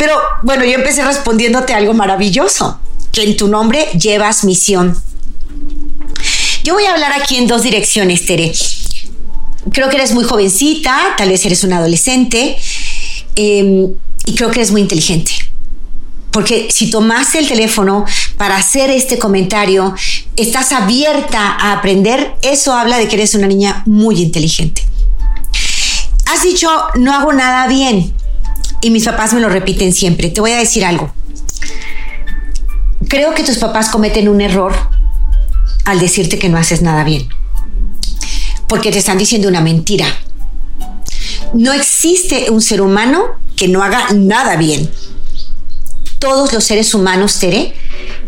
[0.00, 2.80] pero bueno, yo empecé respondiéndote algo maravilloso,
[3.12, 4.96] que en tu nombre llevas misión.
[6.64, 8.50] Yo voy a hablar aquí en dos direcciones, Tere.
[9.70, 12.56] Creo que eres muy jovencita, tal vez eres una adolescente,
[13.36, 13.92] em,
[14.24, 15.32] y creo que eres muy inteligente.
[16.30, 18.06] Porque si tomaste el teléfono
[18.38, 19.94] para hacer este comentario,
[20.34, 24.82] estás abierta a aprender, eso habla de que eres una niña muy inteligente.
[26.24, 28.14] Has dicho, no hago nada bien.
[28.80, 30.30] Y mis papás me lo repiten siempre.
[30.30, 31.12] Te voy a decir algo.
[33.08, 34.74] Creo que tus papás cometen un error
[35.84, 37.28] al decirte que no haces nada bien.
[38.68, 40.06] Porque te están diciendo una mentira.
[41.52, 43.24] No existe un ser humano
[43.56, 44.90] que no haga nada bien.
[46.18, 47.74] Todos los seres humanos, Tere,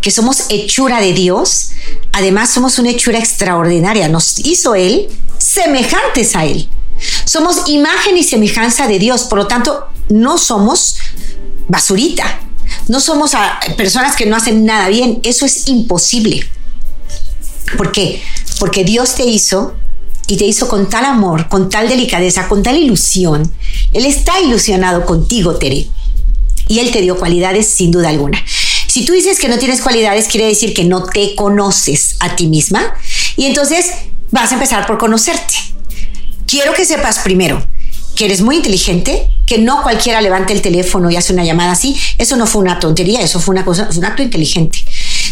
[0.01, 1.71] que somos hechura de Dios,
[2.13, 4.09] además somos una hechura extraordinaria.
[4.09, 6.69] Nos hizo Él semejantes a Él.
[7.25, 10.97] Somos imagen y semejanza de Dios, por lo tanto, no somos
[11.69, 12.41] basurita.
[12.89, 13.33] No somos
[13.77, 15.21] personas que no hacen nada bien.
[15.25, 16.45] Eso es imposible.
[17.77, 18.23] ¿Por qué?
[18.59, 19.75] Porque Dios te hizo
[20.27, 23.51] y te hizo con tal amor, con tal delicadeza, con tal ilusión.
[23.93, 25.89] Él está ilusionado contigo, Tere.
[26.69, 28.43] Y Él te dio cualidades sin duda alguna.
[28.87, 32.47] Si tú dices que no tienes cualidades, quiere decir que no te conoces a ti
[32.47, 32.95] misma.
[33.37, 33.93] Y entonces
[34.31, 35.55] vas a empezar por conocerte.
[36.47, 37.67] Quiero que sepas primero
[38.15, 41.97] que eres muy inteligente, que no cualquiera levante el teléfono y hace una llamada así.
[42.19, 44.85] Eso no fue una tontería, eso fue una cosa, fue un acto inteligente.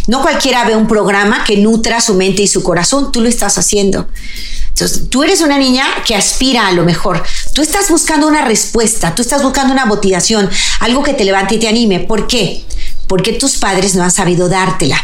[0.07, 3.59] No cualquiera ve un programa que nutra su mente y su corazón, tú lo estás
[3.59, 4.09] haciendo.
[4.69, 7.23] Entonces, tú eres una niña que aspira a lo mejor.
[7.55, 10.49] Tú estás buscando una respuesta, tú estás buscando una motivación,
[10.81, 12.01] algo que te levante y te anime.
[12.01, 12.65] ¿Por qué?
[13.07, 14.97] Porque tus padres no han sabido dártela.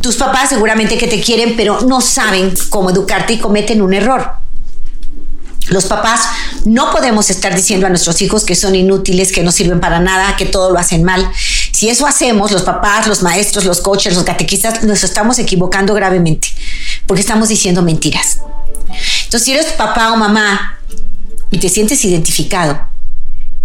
[0.00, 4.43] Tus papás seguramente que te quieren, pero no saben cómo educarte y cometen un error.
[5.68, 6.28] Los papás
[6.66, 10.36] no podemos estar diciendo a nuestros hijos que son inútiles, que no sirven para nada,
[10.36, 11.30] que todo lo hacen mal.
[11.72, 16.48] Si eso hacemos, los papás, los maestros, los coaches, los catequistas, nos estamos equivocando gravemente,
[17.06, 18.40] porque estamos diciendo mentiras.
[19.24, 20.78] Entonces, si eres papá o mamá
[21.50, 22.78] y te sientes identificado,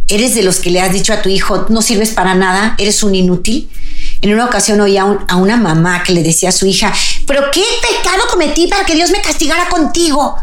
[0.08, 3.04] eres de los que le has dicho a tu hijo, no sirves para nada, eres
[3.04, 3.70] un inútil.
[4.22, 6.94] En una ocasión oí a, a una mamá que le decía a su hija,
[7.28, 10.36] pero ¿qué pecado cometí para que Dios me castigara contigo?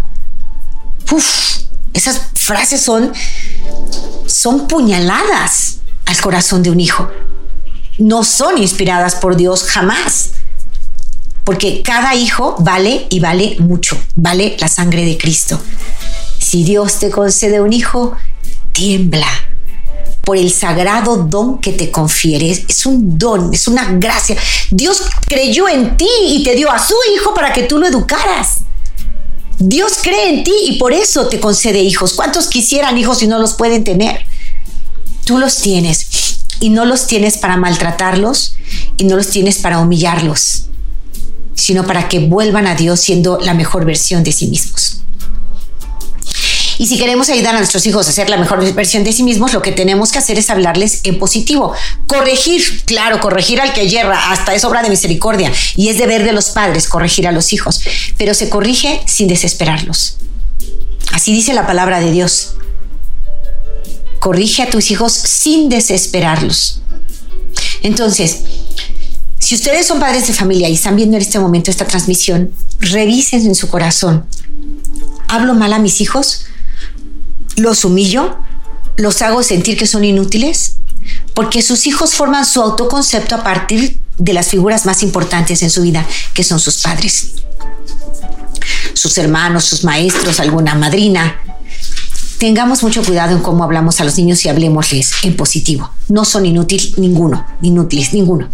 [1.10, 1.58] Uf,
[1.92, 3.12] esas frases son,
[4.26, 7.10] son puñaladas al corazón de un hijo
[7.98, 10.30] no son inspiradas por Dios jamás.
[11.44, 15.60] Porque cada hijo vale y vale mucho, vale la sangre de Cristo.
[16.40, 18.16] Si Dios te concede un hijo,
[18.72, 19.28] tiembla
[20.22, 22.50] por el sagrado don que te confiere.
[22.50, 24.36] Es un don, es una gracia.
[24.70, 28.62] Dios creyó en ti y te dio a su hijo para que tú lo educaras.
[29.58, 32.12] Dios cree en ti y por eso te concede hijos.
[32.12, 34.26] ¿Cuántos quisieran hijos y no los pueden tener?
[35.24, 38.56] Tú los tienes y no los tienes para maltratarlos
[38.96, 40.66] y no los tienes para humillarlos,
[41.54, 45.02] sino para que vuelvan a Dios siendo la mejor versión de sí mismos.
[46.78, 49.52] Y si queremos ayudar a nuestros hijos a ser la mejor versión de sí mismos,
[49.52, 51.72] lo que tenemos que hacer es hablarles en positivo.
[52.06, 56.32] Corregir, claro, corregir al que yerra, hasta es obra de misericordia y es deber de
[56.32, 57.80] los padres corregir a los hijos,
[58.18, 60.18] pero se corrige sin desesperarlos.
[61.12, 62.56] Así dice la palabra de Dios
[64.26, 66.82] corrige a tus hijos sin desesperarlos.
[67.82, 68.40] Entonces,
[69.38, 73.46] si ustedes son padres de familia y están viendo en este momento esta transmisión, revisen
[73.46, 74.26] en su corazón.
[75.28, 76.46] ¿Hablo mal a mis hijos?
[77.56, 78.36] ¿Los humillo?
[78.96, 80.76] ¿Los hago sentir que son inútiles?
[81.34, 85.82] Porque sus hijos forman su autoconcepto a partir de las figuras más importantes en su
[85.82, 87.32] vida, que son sus padres.
[88.94, 91.40] Sus hermanos, sus maestros, alguna madrina,
[92.38, 95.90] tengamos mucho cuidado en cómo hablamos a los niños y hablemosles en positivo.
[96.08, 98.48] No son inútiles ninguno, inútiles ninguno.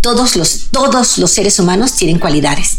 [0.00, 2.78] Todos los, todos los seres humanos tienen cualidades.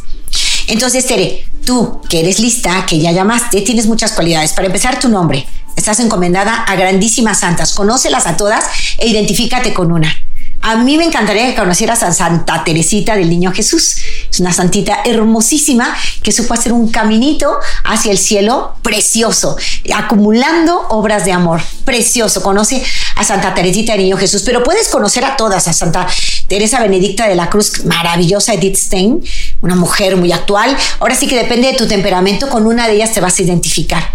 [0.67, 4.53] Entonces, Tere, tú que eres lista, que ya llamaste, tienes muchas cualidades.
[4.53, 5.45] Para empezar, tu nombre.
[5.79, 7.71] Estás encomendada a grandísimas santas.
[7.71, 8.65] Conócelas a todas
[8.97, 10.13] e identifícate con una.
[10.61, 13.95] A mí me encantaría que conocieras a Santa Teresita del Niño Jesús.
[14.29, 19.55] Es una santita hermosísima que supo hacer un caminito hacia el cielo precioso,
[19.95, 21.61] acumulando obras de amor.
[21.85, 22.43] Precioso.
[22.43, 22.83] Conoce
[23.15, 26.07] a Santa Teresita del Niño Jesús, pero puedes conocer a todas, a Santa
[26.49, 29.23] Teresa Benedicta de la Cruz, maravillosa Edith Stein,
[29.61, 30.75] una mujer muy actual.
[30.99, 34.13] Ahora sí que depende de tu temperamento, con una de ellas te vas a identificar.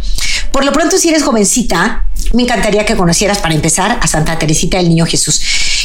[0.52, 4.78] Por lo pronto, si eres jovencita, me encantaría que conocieras para empezar a Santa Teresita
[4.78, 5.40] del Niño Jesús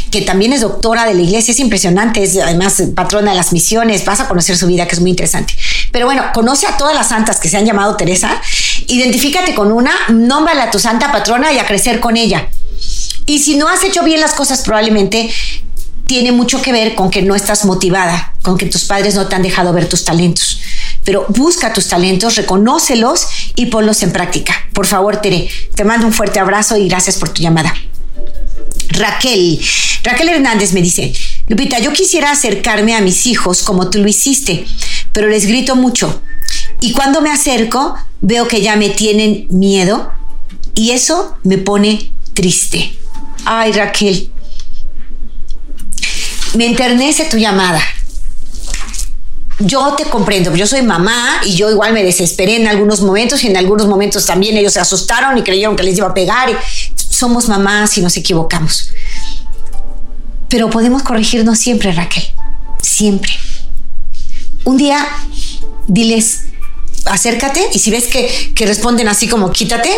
[0.09, 4.05] que también es doctora de la iglesia, es impresionante, es además patrona de las misiones,
[4.05, 5.53] vas a conocer su vida, que es muy interesante.
[5.91, 8.41] Pero bueno, conoce a todas las santas que se han llamado Teresa,
[8.87, 12.47] identifícate con una, nómbrala a tu santa patrona y a crecer con ella.
[13.25, 15.29] Y si no has hecho bien las cosas, probablemente
[16.07, 19.35] tiene mucho que ver con que no estás motivada, con que tus padres no te
[19.35, 20.59] han dejado ver tus talentos.
[21.05, 24.53] Pero busca tus talentos, reconócelos y ponlos en práctica.
[24.73, 27.73] Por favor, Tere, te mando un fuerte abrazo y gracias por tu llamada.
[28.89, 29.59] Raquel,
[30.03, 31.13] Raquel Hernández me dice,
[31.47, 34.65] Lupita, yo quisiera acercarme a mis hijos como tú lo hiciste,
[35.13, 36.21] pero les grito mucho.
[36.81, 40.11] Y cuando me acerco, veo que ya me tienen miedo
[40.75, 42.93] y eso me pone triste.
[43.45, 44.31] Ay, Raquel,
[46.55, 47.81] me enternece tu llamada.
[49.59, 53.47] Yo te comprendo, yo soy mamá y yo igual me desesperé en algunos momentos y
[53.47, 56.49] en algunos momentos también ellos se asustaron y creyeron que les iba a pegar.
[56.95, 58.91] Somos mamás y nos equivocamos.
[60.47, 62.23] Pero podemos corregirnos siempre, Raquel.
[62.81, 63.31] Siempre.
[64.63, 65.05] Un día
[65.87, 66.45] diles,
[67.05, 69.89] acércate y si ves que, que responden así como quítate,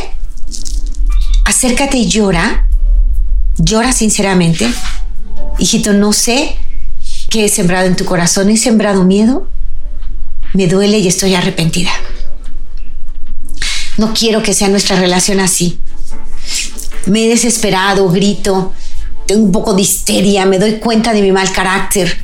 [1.45, 2.68] acércate y llora.
[3.57, 4.68] Llora sinceramente
[5.62, 6.57] hijito, no sé
[7.32, 8.49] qué he sembrado en tu corazón.
[8.49, 9.47] ¿He sembrado miedo?
[10.53, 11.89] Me duele y estoy arrepentida.
[13.97, 15.79] No quiero que sea nuestra relación así.
[17.07, 18.73] Me he desesperado, grito,
[19.25, 22.23] tengo un poco de histeria, me doy cuenta de mi mal carácter.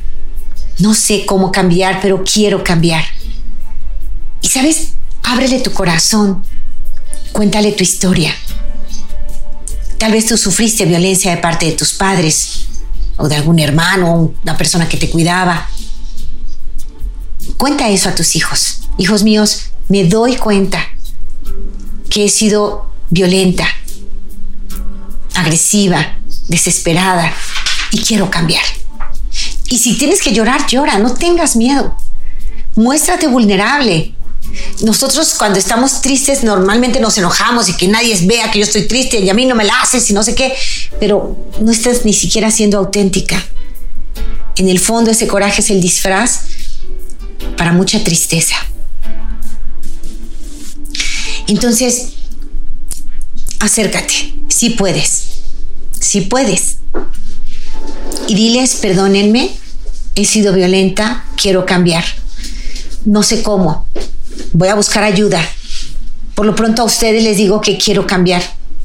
[0.78, 3.04] No sé cómo cambiar, pero quiero cambiar.
[4.42, 4.92] Y sabes,
[5.22, 6.44] ábrele tu corazón,
[7.32, 8.34] cuéntale tu historia.
[9.96, 12.68] Tal vez tú sufriste violencia de parte de tus padres
[13.18, 15.68] o de algún hermano, una persona que te cuidaba.
[17.56, 18.88] Cuenta eso a tus hijos.
[18.96, 20.84] Hijos míos, me doy cuenta
[22.08, 23.66] que he sido violenta,
[25.34, 26.16] agresiva,
[26.48, 27.32] desesperada
[27.90, 28.64] y quiero cambiar.
[29.68, 31.94] Y si tienes que llorar, llora, no tengas miedo.
[32.76, 34.14] Muéstrate vulnerable.
[34.82, 39.18] Nosotros cuando estamos tristes normalmente nos enojamos y que nadie vea que yo estoy triste
[39.18, 40.54] y a mí no me la haces y no sé qué,
[41.00, 43.44] pero no estás ni siquiera siendo auténtica.
[44.56, 46.40] En el fondo ese coraje es el disfraz
[47.56, 48.56] para mucha tristeza.
[51.48, 52.10] Entonces,
[53.60, 55.24] acércate, si puedes,
[55.98, 56.76] si puedes.
[58.26, 59.50] Y diles, perdónenme,
[60.14, 62.04] he sido violenta, quiero cambiar.
[63.04, 63.86] No sé cómo,
[64.52, 65.40] voy a buscar ayuda.
[66.34, 68.42] Por lo pronto a ustedes les digo que quiero cambiar.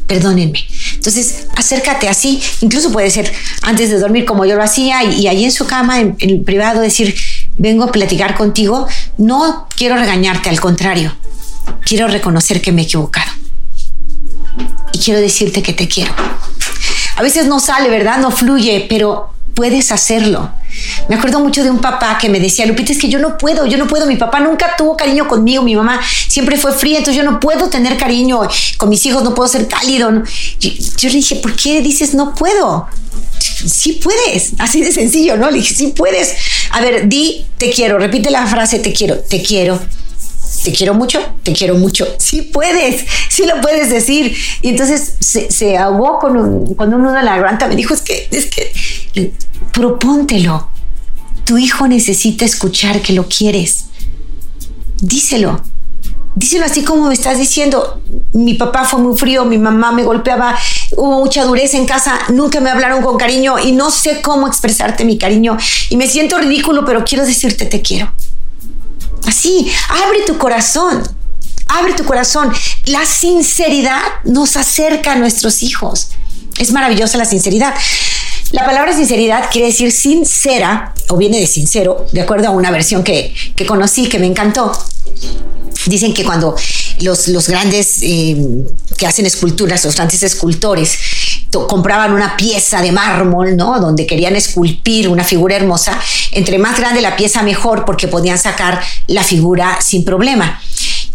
[0.08, 0.66] Perdónenme.
[0.96, 2.42] Entonces, acércate así.
[2.62, 3.32] Incluso puede ser
[3.62, 6.82] antes de dormir como yo lo hacía y, ahí en su cama, en, en privado,
[6.82, 7.16] decir,
[7.58, 8.88] vengo a platicar contigo.
[9.18, 11.16] No quiero regañarte, al contrario.
[11.86, 13.32] Quiero reconocer que me he equivocado.
[14.92, 16.14] Y quiero decirte que te quiero.
[17.16, 18.18] A veces no sale, ¿verdad?
[18.18, 20.52] No fluye, pero puedes hacerlo.
[21.08, 23.66] Me acuerdo mucho de un papá que me decía, Lupita, es que yo no puedo,
[23.66, 27.24] yo no puedo, mi papá nunca tuvo cariño conmigo, mi mamá siempre fue fría, entonces
[27.24, 28.42] yo no puedo tener cariño
[28.78, 30.24] con mis hijos, no puedo ser cálido.
[30.60, 32.88] Yo, le dije, ¿por qué dices no puedo?
[33.40, 35.52] Sí puedes, así de sencillo, ¿no?
[35.52, 36.34] Le dije, sí puedes.
[36.72, 39.80] A ver, di, te quiero, repite la frase, te quiero, te quiero,
[40.64, 42.08] te quiero mucho, te quiero mucho.
[42.18, 44.36] Sí puedes, sí lo puedes decir.
[44.62, 47.68] Y entonces se, ahogó con un, con un nudo en la garganta.
[47.68, 49.34] Me dijo, es que, es que,
[49.74, 50.70] propóntelo.
[51.44, 53.86] Tu hijo necesita escuchar que lo quieres.
[55.02, 55.62] Díselo.
[56.36, 58.02] Díselo así como me estás diciendo.
[58.32, 60.58] Mi papá fue muy frío, mi mamá me golpeaba,
[60.96, 65.06] hubo mucha dureza en casa, nunca me hablaron con cariño y no sé cómo expresarte
[65.06, 65.58] mi cariño.
[65.90, 68.12] Y me siento ridículo, pero quiero decirte te quiero.
[69.28, 71.04] Así, abre tu corazón.
[71.68, 72.54] Abre tu corazón.
[72.86, 76.10] La sinceridad nos acerca a nuestros hijos.
[76.58, 77.74] Es maravillosa la sinceridad.
[78.54, 83.04] La palabra sinceridad quiere decir sincera, o viene de sincero, de acuerdo a una versión
[83.04, 83.34] que,
[83.68, 84.72] conocí, que me encantó.
[85.88, 86.56] Dicen que cuando
[87.02, 88.38] los, los grandes eh,
[88.96, 91.00] que hacen esculturas, los grandes escultores,
[91.68, 93.80] compraban una pieza de mármol, ¿no?
[93.80, 96.00] Donde querían esculpir una figura hermosa.
[96.32, 100.62] Entre más grande la pieza, mejor, porque podían sacar la figura sin problema.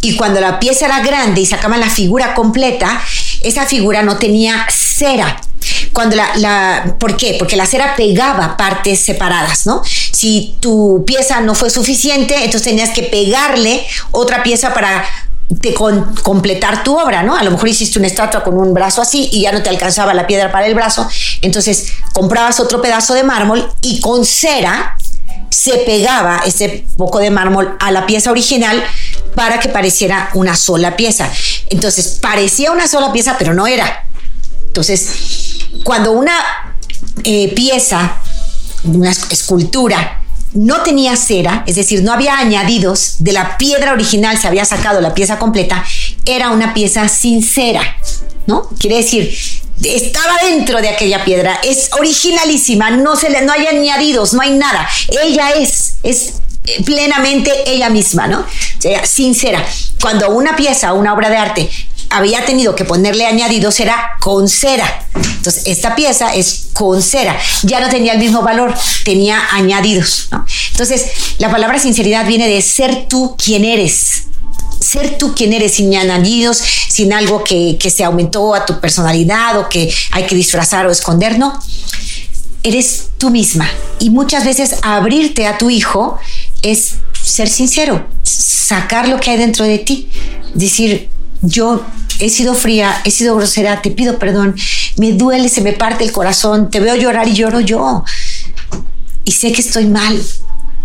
[0.00, 3.00] Y cuando la pieza era grande y sacaban la figura completa,
[3.42, 5.40] esa figura no tenía cera.
[5.92, 7.36] cuando la, ¿por qué?
[7.38, 9.82] Porque la cera pegaba partes separadas, ¿no?
[9.84, 15.04] Si tu pieza no fue suficiente, entonces tenías que pegarle otra pieza para
[16.22, 17.34] completar tu obra, ¿no?
[17.34, 20.12] A lo mejor hiciste una estatua con un brazo así y ya no te alcanzaba
[20.12, 21.08] la piedra para el brazo,
[21.40, 24.96] entonces comprabas otro pedazo de mármol y con cera
[25.50, 28.82] se pegaba ese poco de mármol a la pieza original
[29.34, 31.30] para que pareciera una sola pieza.
[31.70, 34.04] Entonces parecía una sola pieza, pero no era.
[34.66, 36.34] Entonces, cuando una
[37.24, 38.16] eh, pieza,
[38.84, 40.22] una escultura,
[40.54, 45.00] no tenía cera, es decir, no había añadidos, de la piedra original se había sacado
[45.00, 45.84] la pieza completa,
[46.24, 47.82] era una pieza sin cera,
[48.46, 48.68] ¿no?
[48.78, 49.36] Quiere decir,
[49.82, 54.52] estaba dentro de aquella piedra, es originalísima, no, se le, no hay añadidos, no hay
[54.52, 54.88] nada,
[55.22, 56.34] ella es, es
[56.84, 58.40] plenamente ella misma, ¿no?
[58.40, 59.64] O sea, sincera.
[60.00, 61.70] Cuando una pieza, una obra de arte
[62.10, 65.06] había tenido que ponerle añadidos era con cera.
[65.14, 67.38] Entonces, esta pieza es con cera.
[67.62, 70.28] Ya no tenía el mismo valor, tenía añadidos.
[70.72, 71.06] Entonces,
[71.38, 74.24] la palabra sinceridad viene de ser tú quien eres.
[74.80, 79.58] Ser tú quien eres, sin añadidos, sin algo que, que se aumentó a tu personalidad
[79.58, 81.58] o que hay que disfrazar o esconder, no.
[82.62, 83.68] Eres tú misma.
[83.98, 86.18] Y muchas veces abrirte a tu hijo
[86.62, 90.08] es ser sincero, sacar lo que hay dentro de ti.
[90.54, 91.10] Decir,
[91.42, 91.84] yo
[92.18, 94.56] he sido fría, he sido grosera, te pido perdón,
[94.96, 98.04] me duele, se me parte el corazón, te veo llorar y lloro yo.
[99.24, 100.20] Y sé que estoy mal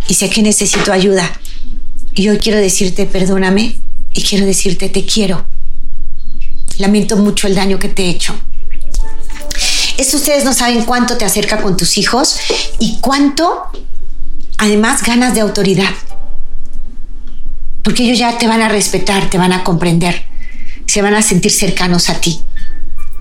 [0.08, 1.30] y sé que necesito ayuda.
[2.14, 3.80] Y yo quiero decirte perdóname
[4.14, 5.45] y quiero decirte te quiero.
[6.78, 8.36] Lamento mucho el daño que te he hecho.
[9.97, 12.38] Esto ustedes no saben cuánto te acerca con tus hijos
[12.80, 13.64] y cuánto
[14.58, 15.91] además ganas de autoridad.
[17.84, 20.33] Porque ellos ya te van a respetar, te van a comprender
[20.94, 22.39] se van a sentir cercanos a ti.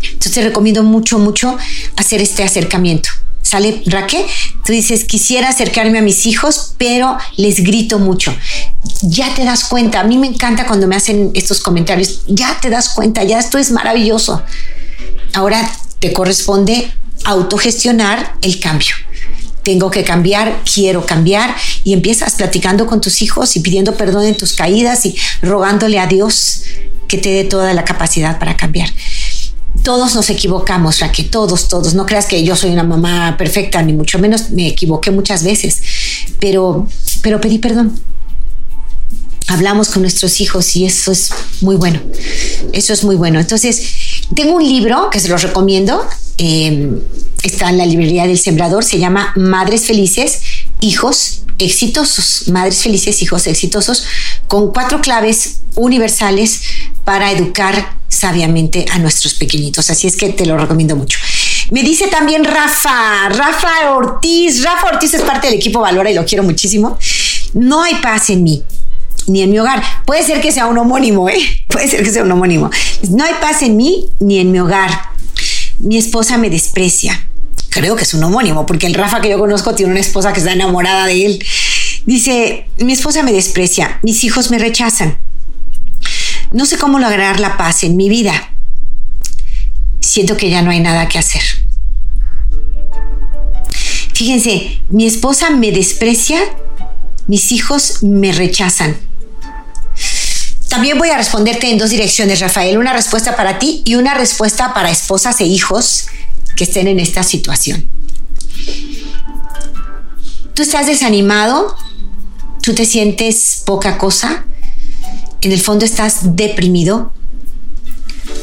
[0.03, 1.57] Entonces recomiendo mucho, mucho
[1.97, 3.09] hacer este acercamiento.
[3.41, 4.27] ¿Sale, Raquel?
[4.67, 8.37] Tú dices, quisiera acercarme a mis hijos, pero les grito mucho.
[9.01, 12.69] Ya te das cuenta, a mí me encanta cuando me hacen estos comentarios, ya te
[12.69, 14.43] das cuenta, ya esto es maravilloso.
[15.33, 15.67] Ahora
[15.99, 16.93] te corresponde
[17.25, 18.95] autogestionar el cambio.
[19.63, 21.55] Tengo que cambiar, quiero cambiar
[21.85, 26.07] y empiezas platicando con tus hijos y pidiendo perdón en tus caídas y rogándole a
[26.07, 26.65] Dios
[27.09, 28.89] que te dé toda la capacidad para cambiar.
[29.83, 31.95] Todos nos equivocamos, Raquel, todos, todos.
[31.95, 35.81] No creas que yo soy una mamá perfecta, ni mucho menos me equivoqué muchas veces,
[36.41, 36.89] pero,
[37.23, 37.99] pero pedí perdón.
[39.49, 42.01] Hablamos con nuestros hijos y eso es muy bueno.
[42.73, 43.41] Eso es muy bueno.
[43.41, 43.83] Entonces,
[44.35, 46.07] tengo un libro que se los recomiendo.
[46.39, 47.01] Em,
[47.43, 48.85] está en la librería del Sembrador.
[48.85, 50.41] Se llama Madres Felices,
[50.81, 52.49] Hijos Exitosos.
[52.49, 54.05] Madres Felices, Hijos Exitosos,
[54.49, 56.63] con cuatro claves universales
[57.05, 59.91] para educar sabiamente a nuestros pequeñitos.
[59.91, 61.19] Así es que te lo recomiendo mucho.
[61.71, 64.63] Me dice también Rafa, Rafa Ortiz.
[64.63, 66.99] Rafa Ortiz es parte del equipo Valora y lo quiero muchísimo.
[67.55, 68.63] No hay paz en mí
[69.27, 69.83] ni en mi hogar.
[70.05, 71.39] Puede ser que sea un homónimo, ¿eh?
[71.69, 72.71] Puede ser que sea un homónimo.
[73.11, 74.91] No hay paz en mí ni en mi hogar.
[75.79, 77.27] Mi esposa me desprecia.
[77.71, 80.41] Creo que es un homónimo, porque el Rafa que yo conozco tiene una esposa que
[80.41, 81.45] está enamorada de él.
[82.05, 85.17] Dice, mi esposa me desprecia, mis hijos me rechazan.
[86.53, 88.51] No sé cómo lograr la paz en mi vida.
[90.01, 91.43] Siento que ya no hay nada que hacer.
[94.13, 96.41] Fíjense, mi esposa me desprecia,
[97.27, 98.97] mis hijos me rechazan.
[100.73, 102.79] También voy a responderte en dos direcciones, Rafael.
[102.79, 106.07] Una respuesta para ti y una respuesta para esposas e hijos
[106.57, 107.87] que estén en esta situación.
[110.55, 111.77] ¿Tú estás desanimado?
[112.63, 114.47] ¿Tú te sientes poca cosa?
[115.43, 117.13] en el fondo estás deprimido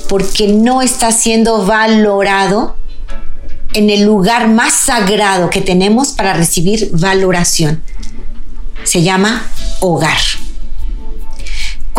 [0.07, 2.75] porque no estás siendo valorado
[3.73, 7.81] en el lugar más sagrado que tenemos para recibir valoración.
[8.83, 9.47] Se llama
[9.79, 10.17] hogar.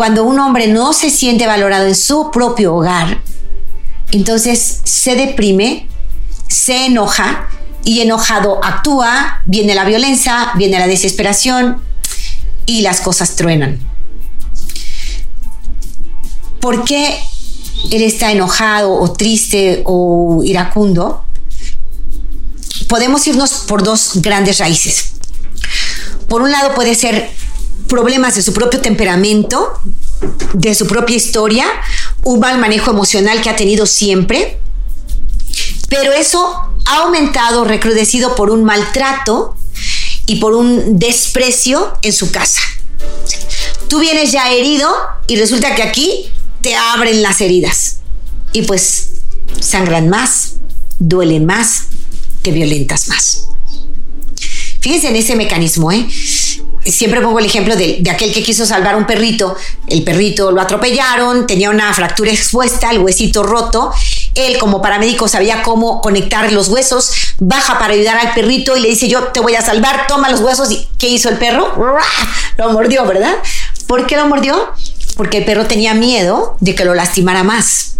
[0.01, 3.21] Cuando un hombre no se siente valorado en su propio hogar,
[4.11, 5.87] entonces se deprime,
[6.47, 7.47] se enoja
[7.83, 11.83] y enojado actúa, viene la violencia, viene la desesperación
[12.65, 13.79] y las cosas truenan.
[16.59, 17.19] ¿Por qué
[17.91, 21.25] él está enojado o triste o iracundo?
[22.87, 25.11] Podemos irnos por dos grandes raíces.
[26.27, 27.29] Por un lado puede ser
[27.91, 29.73] problemas de su propio temperamento,
[30.53, 31.65] de su propia historia,
[32.23, 34.59] un mal manejo emocional que ha tenido siempre,
[35.89, 36.39] pero eso
[36.85, 39.57] ha aumentado, recrudecido por un maltrato
[40.25, 42.61] y por un desprecio en su casa.
[43.89, 44.89] Tú vienes ya herido
[45.27, 46.31] y resulta que aquí
[46.61, 47.97] te abren las heridas
[48.53, 49.09] y pues
[49.59, 50.53] sangran más,
[50.97, 51.87] duelen más,
[52.41, 53.47] te violentas más.
[54.79, 56.07] Fíjense en ese mecanismo, ¿eh?
[56.85, 59.55] Siempre pongo el ejemplo de, aquel que quiso salvar un perrito.
[59.87, 63.91] El perrito lo atropellaron, tenía una fractura expuesta, el huesito roto.
[64.33, 67.11] Él, como paramédico, sabía cómo conectar los huesos.
[67.39, 70.41] Baja para ayudar al perrito y le dice: Yo te voy a salvar, toma los
[70.41, 70.71] huesos.
[70.71, 71.73] ¿Y qué hizo el perro?
[72.57, 73.35] Lo mordió, ¿verdad?
[73.87, 74.71] ¿Por qué lo mordió?
[75.17, 77.97] Porque el perro tenía miedo de que lo lastimara más.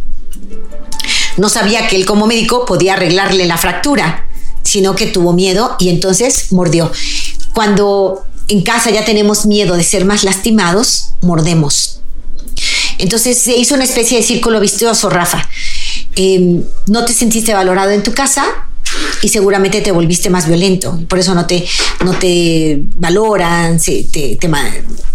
[1.37, 4.25] No sabía que él, como médico, podía arreglarle la fractura
[4.63, 6.91] sino que tuvo miedo y entonces mordió.
[7.53, 12.01] Cuando en casa ya tenemos miedo de ser más lastimados, mordemos.
[12.97, 15.49] Entonces se hizo una especie de círculo vicioso, Rafa.
[16.15, 18.45] Em, no te sentiste valorado en tu casa
[19.21, 20.99] y seguramente te volviste más violento.
[21.07, 21.65] Por eso no te,
[22.03, 23.79] no te valoran,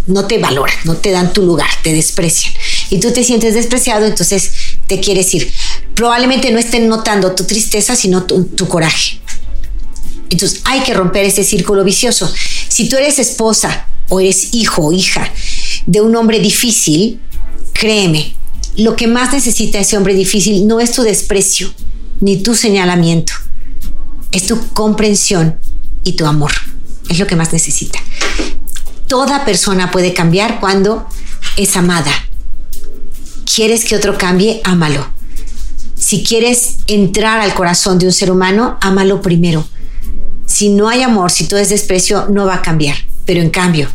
[0.07, 2.55] no te valoran, no te dan tu lugar, te desprecian.
[2.89, 4.51] Y tú te sientes despreciado, entonces
[4.87, 5.53] te quieres ir.
[5.95, 9.21] Probablemente no estén notando tu tristeza, sino tu coraje.
[10.31, 12.33] Entonces hay que romper ese círculo vicioso.
[12.69, 15.31] Si tú eres esposa o eres hijo o hija
[15.87, 17.21] de un hombre difícil,
[17.73, 18.35] créeme,
[18.77, 21.73] lo que más necesita ese hombre difícil no es tu desprecio
[22.21, 23.33] ni tu señalamiento,
[24.33, 25.59] es tu comprensión
[26.03, 26.53] y tu amor.
[27.09, 28.01] Es lo que más necesita.
[29.07, 31.07] Toda persona puede cambiar cuando
[31.57, 32.11] es amada.
[33.55, 34.61] ¿Quieres que otro cambie?
[34.65, 35.09] Ámalo.
[35.95, 39.67] Si quieres entrar al corazón de un ser humano, ámalo primero
[40.47, 42.97] si no hay amor, si todo es desprecio, no va a cambiar.
[43.27, 43.89] Pero en cambio,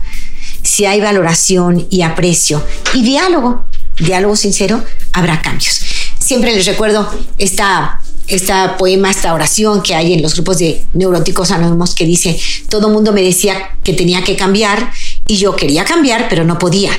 [0.62, 3.66] si hay valoración y aprecio y diálogo,
[4.00, 4.84] diálogo sincero,
[5.14, 5.82] habrá cambios.
[6.20, 11.52] Siempre les recuerdo esta, esta poema, esta oración que hay en los grupos de neuróticos
[11.52, 12.40] anónimos que dice,
[12.70, 14.92] todo mundo me decía que tenía que cambiar
[15.28, 16.92] y yo quería cambiar, pero no podía.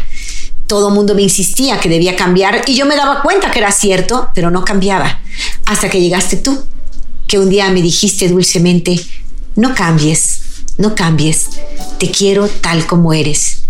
[0.66, 4.30] Todo mundo me insistía que debía cambiar y yo me daba cuenta que era cierto,
[4.34, 5.20] pero no cambiaba.
[5.66, 6.64] Hasta que llegaste tú,
[7.26, 8.98] que un día me dijiste dulcemente,
[9.57, 10.40] no cambies,
[10.78, 11.48] no cambies,
[11.98, 13.62] te quiero tal como eres.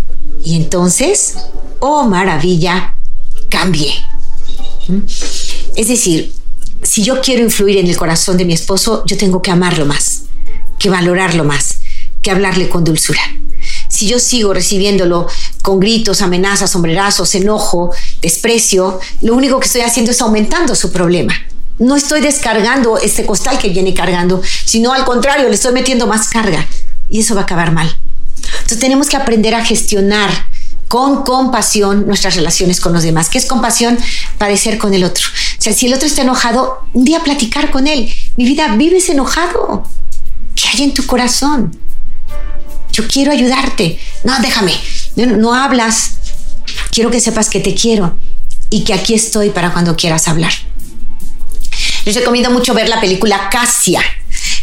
[0.43, 1.35] Y entonces,
[1.79, 2.95] oh maravilla,
[3.49, 3.93] cambie.
[5.75, 6.33] Es decir,
[6.81, 10.23] si yo quiero influir en el corazón de mi esposo, yo tengo que amarlo más,
[10.79, 11.79] que valorarlo más,
[12.21, 13.21] que hablarle con dulzura.
[13.87, 15.27] Si yo sigo recibiéndolo
[15.61, 21.33] con gritos, amenazas, sombrerazos, enojo, desprecio, lo único que estoy haciendo es aumentando su problema
[21.79, 26.27] no estoy descargando este costal que viene cargando, sino al contrario, le estoy metiendo más
[26.27, 26.65] carga
[27.09, 27.95] y eso va a acabar mal.
[28.53, 30.29] Entonces tenemos que aprender a gestionar
[30.87, 33.29] con compasión nuestras relaciones con los demás.
[33.29, 33.97] ¿Qué es compasión?
[34.37, 35.25] Padecer con el otro.
[35.57, 38.13] O sea, si el otro está enojado, un día platicar con él.
[38.37, 39.87] Mi vida, vives enojado.
[40.55, 41.75] ¿Qué hay en tu corazón?
[42.91, 43.99] Yo quiero ayudarte.
[44.23, 44.73] No, déjame.
[45.15, 46.17] No, no hablas.
[46.91, 48.15] Quiero que sepas que te quiero
[48.69, 50.53] y que aquí estoy para cuando quieras hablar.
[52.05, 54.01] Les recomiendo mucho ver la película Casia,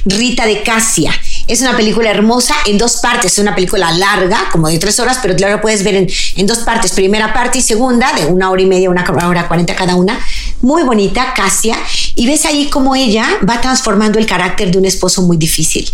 [0.05, 1.13] Rita de Casia.
[1.47, 3.33] Es una película hermosa en dos partes.
[3.33, 6.93] Es una película larga, como de tres horas, pero claro, puedes ver en, dos partes.
[6.93, 10.21] Primera parte y segunda, de una hora y media, una hora cuarenta cada una.
[10.61, 11.79] Muy bonita, Casia.
[12.15, 15.91] Y ves ahí cómo ella va transformando el carácter de un esposo muy difícil.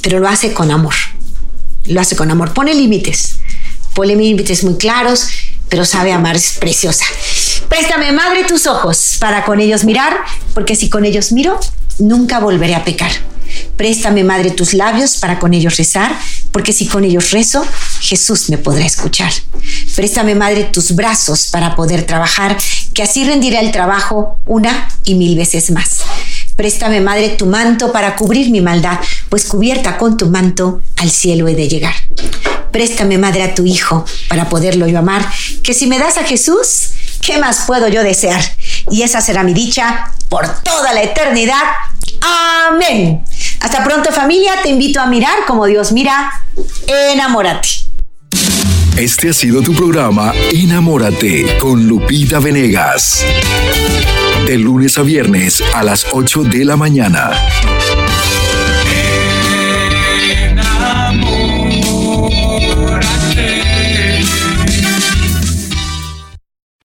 [0.00, 0.94] Pero lo hace con amor.
[1.86, 2.54] Lo hace con amor.
[2.54, 3.40] Pone límites.
[3.94, 5.26] Pone límites muy claros,
[5.72, 7.06] pero sabe amar, es preciosa.
[7.70, 10.14] Préstame, madre, tus ojos para con ellos mirar,
[10.52, 11.58] porque si con ellos miro,
[11.98, 13.10] nunca volveré a pecar.
[13.78, 16.14] Préstame, madre, tus labios para con ellos rezar,
[16.50, 17.66] porque si con ellos rezo,
[18.00, 19.32] Jesús me podrá escuchar.
[19.96, 22.58] Préstame, madre, tus brazos para poder trabajar,
[22.92, 26.02] que así rendiré el trabajo una y mil veces más.
[26.56, 28.98] Préstame, madre, tu manto para cubrir mi maldad,
[29.28, 31.94] pues cubierta con tu manto al cielo he de llegar.
[32.70, 35.24] Préstame, madre, a tu hijo para poderlo yo amar,
[35.62, 36.90] que si me das a Jesús,
[37.20, 38.42] ¿qué más puedo yo desear?
[38.90, 41.62] Y esa será mi dicha por toda la eternidad.
[42.68, 43.24] Amén.
[43.60, 46.30] Hasta pronto familia, te invito a mirar como Dios mira.
[46.86, 47.68] Enamórate.
[48.96, 53.24] Este ha sido tu programa Enamórate con Lupita Venegas.
[54.46, 57.30] De lunes a viernes a las 8 de la mañana.